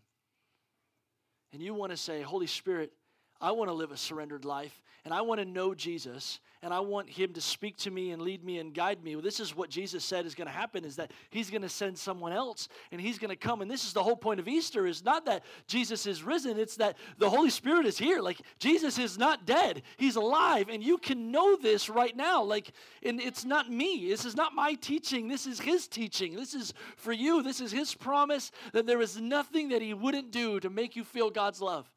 and 1.53 1.63
you 1.63 1.73
want 1.75 1.93
to 1.93 1.97
say, 1.97 2.23
Holy 2.23 2.47
Spirit, 2.47 2.93
I 3.41 3.53
want 3.53 3.69
to 3.69 3.75
live 3.75 3.93
a 3.93 3.97
surrendered 3.97 4.45
life 4.45 4.83
and 5.05 5.15
I 5.15 5.21
want 5.21 5.41
to 5.41 5.45
know 5.45 5.73
Jesus 5.73 6.41
and 6.63 6.75
I 6.75 6.81
want 6.81 7.09
him 7.09 7.33
to 7.35 7.41
speak 7.41 7.77
to 7.79 7.93
me 7.93 8.11
and 8.11 8.21
lead 8.21 8.43
me 8.43 8.59
and 8.59 8.75
guide 8.75 9.05
me. 9.05 9.15
Well, 9.15 9.23
this 9.23 9.39
is 9.39 9.55
what 9.55 9.71
Jesus 9.71 10.05
said 10.05 10.27
is 10.27 10.35
going 10.35 10.49
to 10.49 10.53
happen 10.53 10.85
is 10.85 10.97
that 10.97 11.13
he's 11.31 11.49
going 11.49 11.63
to 11.63 11.69
send 11.69 11.97
someone 11.97 12.33
else 12.33 12.69
and 12.91 13.01
he's 13.01 13.19
going 13.19 13.31
to 13.31 13.37
come 13.37 13.63
and 13.63 13.71
this 13.71 13.85
is 13.85 13.93
the 13.93 14.03
whole 14.03 14.17
point 14.17 14.41
of 14.41 14.49
Easter 14.49 14.87
is 14.87 15.05
not 15.05 15.27
that 15.27 15.45
Jesus 15.69 16.07
is 16.07 16.23
risen, 16.23 16.59
it's 16.59 16.77
that 16.77 16.97
the 17.19 17.31
Holy 17.31 17.51
Spirit 17.51 17.87
is 17.87 17.97
here. 17.97 18.21
Like 18.21 18.41
Jesus 18.59 18.99
is 18.99 19.17
not 19.17 19.47
dead. 19.47 19.83
He's 19.97 20.17
alive 20.17 20.69
and 20.69 20.83
you 20.83 20.99
can 20.99 21.31
know 21.31 21.57
this 21.57 21.89
right 21.89 22.17
now. 22.17 22.43
Like 22.43 22.73
and 23.05 23.21
it's 23.21 23.45
not 23.45 23.71
me. 23.71 24.09
This 24.09 24.25
is 24.25 24.35
not 24.35 24.55
my 24.55 24.75
teaching. 24.75 25.29
This 25.29 25.47
is 25.47 25.61
his 25.61 25.87
teaching. 25.87 26.35
This 26.35 26.55
is 26.55 26.75
for 26.97 27.13
you. 27.13 27.43
This 27.43 27.61
is 27.61 27.71
his 27.71 27.95
promise 27.95 28.51
that 28.73 28.87
there 28.87 29.01
is 29.01 29.21
nothing 29.21 29.69
that 29.69 29.83
he 29.83 29.95
wouldn't 29.95 30.33
do 30.33 30.59
to 30.61 30.71
make 30.71 30.97
you 30.97 31.05
feel 31.05 31.31
God's 31.31 31.61
love. 31.61 31.89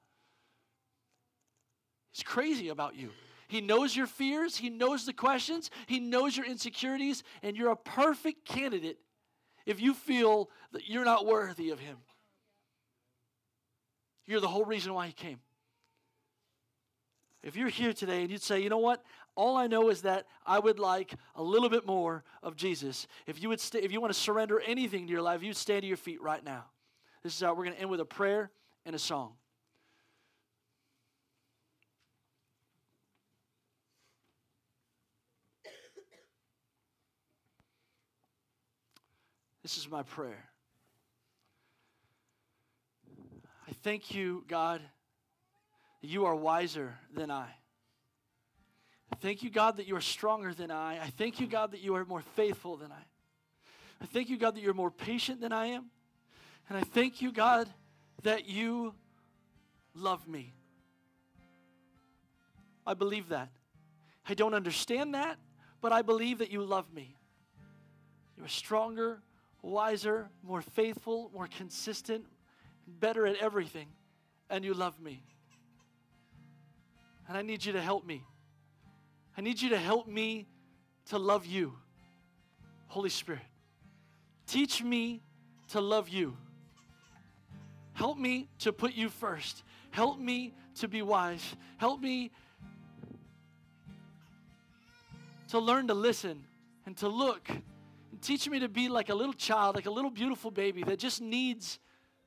He's 2.12 2.24
crazy 2.24 2.69
about 2.69 2.95
you. 2.95 3.12
He 3.48 3.62
knows 3.62 3.95
your 3.95 4.08
fears, 4.08 4.58
He 4.58 4.69
knows 4.69 5.06
the 5.06 5.13
questions, 5.13 5.72
He 5.88 6.00
knows 6.00 6.38
your 6.38 6.45
insecurities, 6.45 7.24
and 7.41 7.58
you're 7.58 7.72
a 7.72 7.76
perfect 7.76 8.45
candidate 8.45 9.00
if 9.65 9.82
you 9.82 9.93
feel 9.93 10.50
that 10.72 10.88
you're 10.88 11.06
not 11.06 11.26
worthy 11.26 11.72
of 11.72 11.80
Him. 11.80 11.98
You're 14.26 14.39
the 14.39 14.48
whole 14.48 14.65
reason 14.65 14.93
why 14.93 15.08
He 15.08 15.13
came. 15.13 15.39
If 17.41 17.56
you're 17.56 17.69
here 17.69 17.93
today 17.93 18.22
and 18.22 18.30
you'd 18.30 18.43
say, 18.43 18.60
you 18.60 18.69
know 18.69 18.80
what? 18.80 19.04
All 19.36 19.56
I 19.56 19.67
know 19.67 19.89
is 19.89 20.02
that 20.02 20.26
I 20.45 20.60
would 20.60 20.78
like 20.78 21.13
a 21.36 21.41
little 21.41 21.69
bit 21.69 21.88
more 21.88 22.24
of 22.43 22.56
Jesus. 22.56 23.08
If 23.26 23.41
you 23.41 23.50
would, 23.50 23.62
st- 23.62 23.84
if 23.84 23.91
you 23.91 24.02
want 24.02 24.13
to 24.13 24.19
surrender 24.19 24.60
anything 24.60 25.08
to 25.08 25.13
your 25.13 25.22
life, 25.22 25.41
you'd 25.41 25.56
stand 25.56 25.84
to 25.84 25.88
your 25.88 25.98
feet 25.98 26.22
right 26.22 26.43
now. 26.43 26.65
This 27.24 27.34
is 27.34 27.39
how 27.39 27.54
we're 27.54 27.63
going 27.63 27.76
to 27.76 27.82
end 27.82 27.89
with 27.89 28.02
a 28.02 28.06
prayer 28.06 28.52
and 28.86 28.93
a 28.93 29.00
song. 29.00 29.34
This 39.69 39.77
is 39.77 39.91
my 39.91 40.01
prayer. 40.01 40.49
I 43.67 43.71
thank 43.84 44.15
you, 44.15 44.43
God, 44.47 44.82
you 46.01 46.25
are 46.25 46.36
wiser 46.36 46.95
than 47.13 47.29
I. 47.29 47.45
I 49.12 49.15
thank 49.17 49.43
you, 49.43 49.51
God, 49.51 49.77
that 49.77 49.86
you 49.86 49.95
are 49.95 50.01
stronger 50.01 50.55
than 50.55 50.71
I. 50.71 50.99
I 50.99 51.12
thank 51.12 51.39
you, 51.39 51.45
God, 51.45 51.73
that 51.73 51.82
you 51.82 51.93
are 51.93 52.03
more 52.03 52.23
faithful 52.36 52.77
than 52.77 52.91
I. 52.91 53.03
I 54.01 54.08
thank 54.08 54.29
you, 54.29 54.39
God, 54.39 54.55
that 54.55 54.62
you're 54.62 54.73
more 54.73 54.89
patient 54.89 55.39
than 55.39 55.53
I 55.53 55.67
am. 55.67 55.91
And 56.67 56.75
I 56.75 56.82
thank 56.82 57.21
you, 57.21 57.32
God, 57.32 57.69
that 58.23 58.49
you 58.49 58.95
love 59.93 60.27
me. 60.27 60.55
I 62.88 62.95
believe 62.95 63.29
that. 63.29 63.49
I 64.27 64.34
don't 64.34 64.55
understand 64.55 65.13
that, 65.13 65.38
but 65.79 65.91
I 65.91 66.01
believe 66.01 66.39
that 66.39 66.49
you 66.49 66.63
love 66.63 66.91
me. 66.91 67.15
You 68.36 68.45
are 68.45 68.47
stronger, 68.47 69.21
wiser, 69.62 70.30
more 70.43 70.62
faithful, 70.62 71.32
more 71.34 71.48
consistent, 71.48 72.26
better 72.88 73.26
at 73.26 73.38
everything, 73.38 73.88
and 74.50 74.63
you 74.63 74.74
love 74.74 75.00
me. 75.00 75.24
And 77.28 77.38
I 77.38 77.41
need 77.41 77.63
you 77.63 77.74
to 77.74 77.82
help 77.82 78.06
me. 78.06 78.24
I 79.38 79.41
need 79.41 79.62
you 79.62 79.69
to 79.69 79.78
help 79.78 80.08
me 80.08 80.48
to 81.08 81.17
love 81.17 81.45
you. 81.45 81.74
Holy 82.88 83.10
Spirit, 83.10 83.41
teach 84.48 84.84
me 84.84 85.22
to 85.69 85.80
love 85.80 86.10
you. 86.10 86.36
Help 87.93 88.17
me 88.17 88.48
to 88.60 88.72
put 88.72 88.93
you 88.93 89.10
first. 89.10 89.63
Help 89.91 90.19
me 90.19 90.54
to 90.76 90.88
be 90.88 91.02
wise. 91.02 91.56
Help 91.78 92.02
me 92.02 92.32
to 95.50 95.60
learn 95.60 95.88
to 95.88 95.93
listen 95.93 96.43
and 96.86 96.95
to 96.98 97.08
look. 97.08 97.50
Teach 98.21 98.49
me 98.49 98.60
to 98.60 98.69
be 98.69 98.89
like 98.89 99.10
a 99.10 99.15
little 99.15 99.34
child, 99.34 99.75
like 99.75 99.86
a 99.86 99.91
little 99.91 100.12
beautiful 100.12 100.51
baby 100.51 100.84
that 100.84 100.99
just 100.99 101.21
needs 101.21 101.79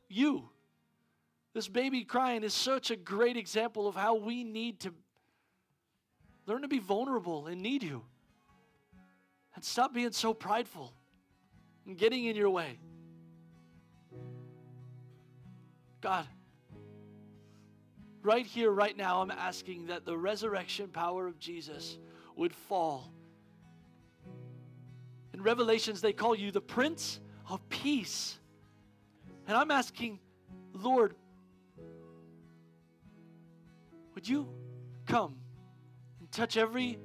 you. 0.08 0.48
This 1.54 1.68
baby 1.68 2.04
crying 2.04 2.44
is 2.44 2.54
such 2.54 2.90
a 2.90 2.96
great 2.96 3.36
example 3.36 3.86
of 3.86 3.94
how 3.94 4.14
we 4.14 4.42
need 4.42 4.80
to 4.80 4.94
learn 6.46 6.62
to 6.62 6.68
be 6.68 6.78
vulnerable 6.78 7.46
and 7.46 7.60
need 7.60 7.82
you. 7.82 8.02
And 9.54 9.62
stop 9.62 9.92
being 9.92 10.12
so 10.12 10.32
prideful 10.32 10.94
and 11.86 11.98
getting 11.98 12.24
in 12.24 12.36
your 12.36 12.48
way. 12.48 12.78
God, 16.00 16.26
right 18.22 18.46
here, 18.46 18.70
right 18.70 18.96
now, 18.96 19.20
I'm 19.20 19.30
asking 19.30 19.86
that 19.86 20.06
the 20.06 20.16
resurrection 20.16 20.88
power 20.88 21.26
of 21.26 21.38
Jesus 21.38 21.98
would 22.34 22.54
fall. 22.54 23.12
In 25.34 25.42
Revelations, 25.42 26.00
they 26.00 26.12
call 26.12 26.34
you 26.34 26.50
the 26.50 26.60
Prince 26.60 27.20
of 27.48 27.66
Peace. 27.68 28.38
And 29.46 29.56
I'm 29.56 29.70
asking, 29.70 30.20
Lord, 30.72 31.14
would 34.14 34.28
you 34.28 34.48
come 35.06 35.36
and 36.20 36.30
touch 36.30 36.56
every 36.56 36.98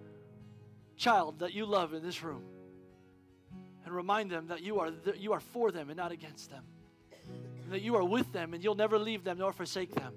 child 0.98 1.40
that 1.40 1.54
you 1.54 1.66
love 1.66 1.94
in 1.94 2.04
this 2.04 2.24
room 2.24 2.44
and 3.86 3.96
remind 3.96 4.30
them 4.30 4.48
that 4.48 4.62
you 4.62 4.80
are, 4.80 4.92
th- 4.92 5.18
you 5.18 5.34
are 5.34 5.40
for 5.40 5.72
them 5.72 5.90
and 5.90 5.98
not 5.98 6.12
against 6.12 6.50
them? 6.50 6.64
And 7.64 7.72
that 7.72 7.82
you 7.82 7.96
are 7.96 8.04
with 8.04 8.32
them 8.34 8.54
and 8.54 8.64
you'll 8.64 8.76
never 8.76 9.00
leave 9.00 9.24
them 9.24 9.38
nor 9.38 9.54
forsake 9.54 9.94
them. 9.96 10.14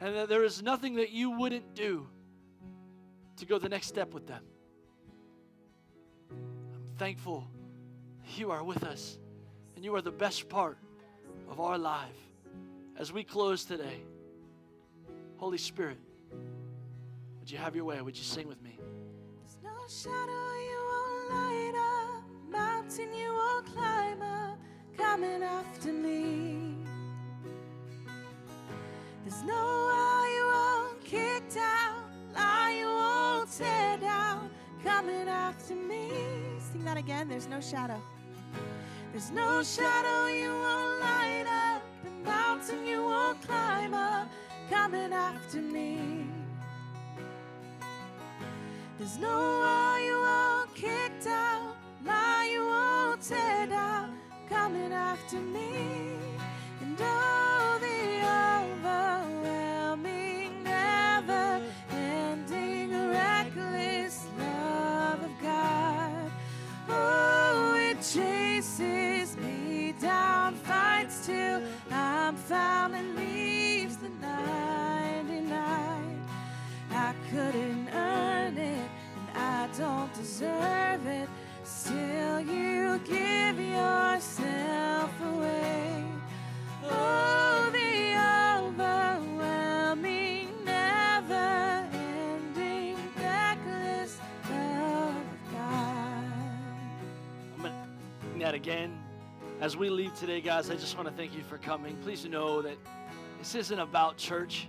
And 0.00 0.14
that 0.14 0.28
there 0.28 0.44
is 0.44 0.62
nothing 0.62 0.96
that 0.96 1.10
you 1.10 1.30
wouldn't 1.30 1.74
do 1.74 2.06
to 3.36 3.46
go 3.46 3.58
the 3.58 3.68
next 3.68 3.88
step 3.88 4.12
with 4.12 4.26
them. 4.26 4.42
Thankful 6.96 7.44
you 8.36 8.52
are 8.52 8.62
with 8.62 8.84
us 8.84 9.18
and 9.74 9.84
you 9.84 9.94
are 9.96 10.00
the 10.00 10.12
best 10.12 10.48
part 10.48 10.78
of 11.50 11.60
our 11.60 11.76
life. 11.76 12.16
As 12.96 13.12
we 13.12 13.24
close 13.24 13.64
today, 13.64 14.00
Holy 15.36 15.58
Spirit, 15.58 15.98
would 17.40 17.50
you 17.50 17.58
have 17.58 17.74
your 17.74 17.84
way? 17.84 18.00
Would 18.00 18.16
you 18.16 18.22
sing 18.22 18.46
with 18.46 18.62
me? 18.62 18.78
There's 19.40 19.58
no 19.62 19.76
shadow 19.88 20.32
you 20.70 20.78
won't 20.92 21.30
light 21.30 21.74
up, 21.76 22.24
mountain 22.50 23.12
you 23.12 23.32
won't 23.32 23.66
climb 23.66 24.22
up, 24.22 24.58
coming 24.96 25.42
after 25.42 25.92
me. 25.92 26.76
There's 29.26 29.42
no 29.42 29.52
wall 29.52 30.32
you 30.32 30.46
won't 30.46 31.04
kick 31.04 31.52
down, 31.52 32.04
lie 32.34 32.76
you 32.78 32.86
won't 32.86 33.50
tear 33.50 33.98
down, 33.98 34.48
coming 34.84 35.28
after 35.28 35.74
me. 35.74 36.23
That 36.94 37.00
again. 37.00 37.28
There's 37.28 37.48
no 37.48 37.60
shadow. 37.60 38.00
There's 39.10 39.32
no 39.32 39.64
shadow 39.64 40.26
you 40.26 40.50
won't 40.50 41.00
light 41.00 41.44
up, 41.74 41.82
and 42.04 42.24
mountain 42.24 42.86
you 42.86 43.02
won't 43.02 43.42
climb 43.42 43.94
up, 43.94 44.28
coming 44.70 45.12
after 45.12 45.60
me. 45.60 46.26
There's 48.96 49.18
no 49.18 49.28
wall 49.28 49.98
you 49.98 50.20
won't 50.20 50.74
kick 50.76 51.12
down, 51.24 51.72
lie 52.04 52.50
you 52.52 52.64
won't 52.64 53.20
tear 53.22 53.66
down, 53.66 54.16
coming 54.48 54.92
after 54.92 55.40
me. 55.40 56.03
Till 71.24 71.62
I'm 71.90 72.36
found 72.36 72.94
and 72.94 73.16
leaves 73.16 73.96
the 73.96 74.10
99. 74.10 76.22
I 76.90 77.14
couldn't 77.30 77.88
earn 77.94 78.58
it, 78.58 78.90
and 79.16 79.30
I 79.34 79.66
don't 79.78 80.12
deserve 80.12 81.06
it. 81.06 81.26
Still, 81.64 82.40
you 82.40 83.00
give 83.06 83.58
yourself 83.58 85.18
away. 85.22 86.04
Oh, 86.84 87.70
the 87.72 88.18
overwhelming, 88.60 90.48
never 90.62 91.88
ending, 91.94 92.98
reckless 93.16 94.18
love 94.50 95.16
of 95.16 95.52
God. 95.52 96.24
I'm 97.56 97.62
going 97.62 97.72
to 97.72 97.88
sing 98.20 98.38
that 98.40 98.54
again. 98.54 98.98
As 99.60 99.76
we 99.76 99.88
leave 99.88 100.14
today, 100.14 100.40
guys, 100.40 100.68
I 100.68 100.74
just 100.74 100.96
want 100.96 101.08
to 101.08 101.14
thank 101.14 101.34
you 101.34 101.42
for 101.44 101.58
coming. 101.58 101.96
Please 102.02 102.24
know 102.24 102.60
that 102.62 102.76
this 103.38 103.54
isn't 103.54 103.78
about 103.78 104.16
church. 104.16 104.68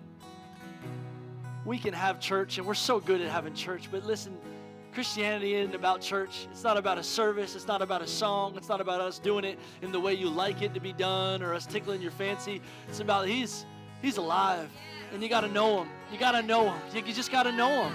We 1.65 1.79
can 1.79 1.93
have 1.93 2.19
church, 2.19 2.59
and 2.59 2.67
we're 2.67 2.75
so 2.75 2.99
good 2.99 3.19
at 3.19 3.31
having 3.31 3.55
church, 3.55 3.89
but 3.91 4.05
listen, 4.05 4.37
Christianity 4.93 5.55
isn't 5.55 5.73
about 5.73 6.01
church. 6.01 6.47
It's 6.51 6.63
not 6.63 6.77
about 6.77 6.99
a 6.99 7.03
service. 7.03 7.55
It's 7.55 7.67
not 7.67 7.81
about 7.81 8.03
a 8.03 8.07
song. 8.07 8.53
It's 8.55 8.69
not 8.69 8.79
about 8.79 9.01
us 9.01 9.17
doing 9.17 9.43
it 9.43 9.57
in 9.81 9.91
the 9.91 9.99
way 9.99 10.13
you 10.13 10.29
like 10.29 10.61
it 10.61 10.73
to 10.75 10.79
be 10.79 10.93
done 10.93 11.41
or 11.41 11.55
us 11.55 11.65
tickling 11.65 12.01
your 12.01 12.11
fancy. 12.11 12.61
It's 12.87 12.99
about 12.99 13.27
He's 13.27 13.65
He's 14.03 14.17
alive, 14.17 14.69
and 15.13 15.23
you 15.23 15.29
got 15.29 15.41
to 15.41 15.49
know 15.49 15.81
Him. 15.81 15.89
You 16.11 16.19
got 16.19 16.33
to 16.33 16.43
know 16.43 16.71
Him. 16.71 16.79
You, 16.93 17.11
just 17.11 17.31
got 17.31 17.43
to 17.43 17.51
know 17.51 17.85
Him. 17.85 17.93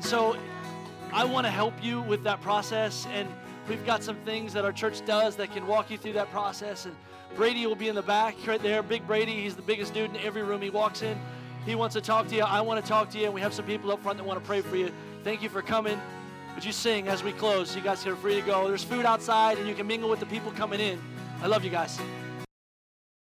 So 0.00 0.36
I 1.12 1.24
want 1.24 1.46
to 1.46 1.50
help 1.50 1.74
you 1.80 2.02
with 2.02 2.24
that 2.24 2.42
process, 2.42 3.06
and 3.12 3.28
we've 3.68 3.84
got 3.84 4.02
some 4.02 4.16
things 4.24 4.52
that 4.52 4.64
our 4.64 4.72
church 4.72 5.04
does 5.04 5.36
that 5.36 5.52
can 5.52 5.66
walk 5.66 5.90
you 5.90 5.98
through 5.98 6.14
that 6.14 6.30
process. 6.30 6.86
And 6.86 6.94
Brady 7.34 7.66
will 7.66 7.74
be 7.74 7.88
in 7.88 7.94
the 7.94 8.02
back 8.02 8.34
right 8.46 8.62
there. 8.62 8.82
Big 8.82 9.06
Brady, 9.06 9.42
he's 9.42 9.56
the 9.56 9.62
biggest 9.62 9.94
dude 9.94 10.10
in 10.10 10.16
every 10.18 10.42
room 10.42 10.62
he 10.62 10.70
walks 10.70 11.02
in. 11.02 11.18
He 11.64 11.74
wants 11.74 11.94
to 11.94 12.00
talk 12.00 12.28
to 12.28 12.34
you. 12.34 12.42
I 12.42 12.60
want 12.60 12.82
to 12.82 12.88
talk 12.88 13.10
to 13.10 13.18
you, 13.18 13.24
and 13.24 13.34
we 13.34 13.40
have 13.40 13.52
some 13.52 13.64
people 13.64 13.90
up 13.90 14.02
front 14.02 14.18
that 14.18 14.24
want 14.24 14.40
to 14.40 14.46
pray 14.46 14.60
for 14.60 14.76
you. 14.76 14.92
Thank 15.24 15.42
you 15.42 15.48
for 15.48 15.62
coming. 15.62 16.00
Would 16.54 16.64
you 16.64 16.72
sing 16.72 17.08
as 17.08 17.22
we 17.22 17.32
close? 17.32 17.74
You 17.74 17.82
guys 17.82 18.06
are 18.06 18.16
free 18.16 18.36
to 18.36 18.42
go. 18.42 18.68
There's 18.68 18.84
food 18.84 19.04
outside, 19.04 19.58
and 19.58 19.68
you 19.68 19.74
can 19.74 19.86
mingle 19.86 20.08
with 20.08 20.20
the 20.20 20.26
people 20.26 20.52
coming 20.52 20.80
in. 20.80 21.00
I 21.42 21.48
love 21.48 21.64
you 21.64 21.70
guys. 21.70 21.98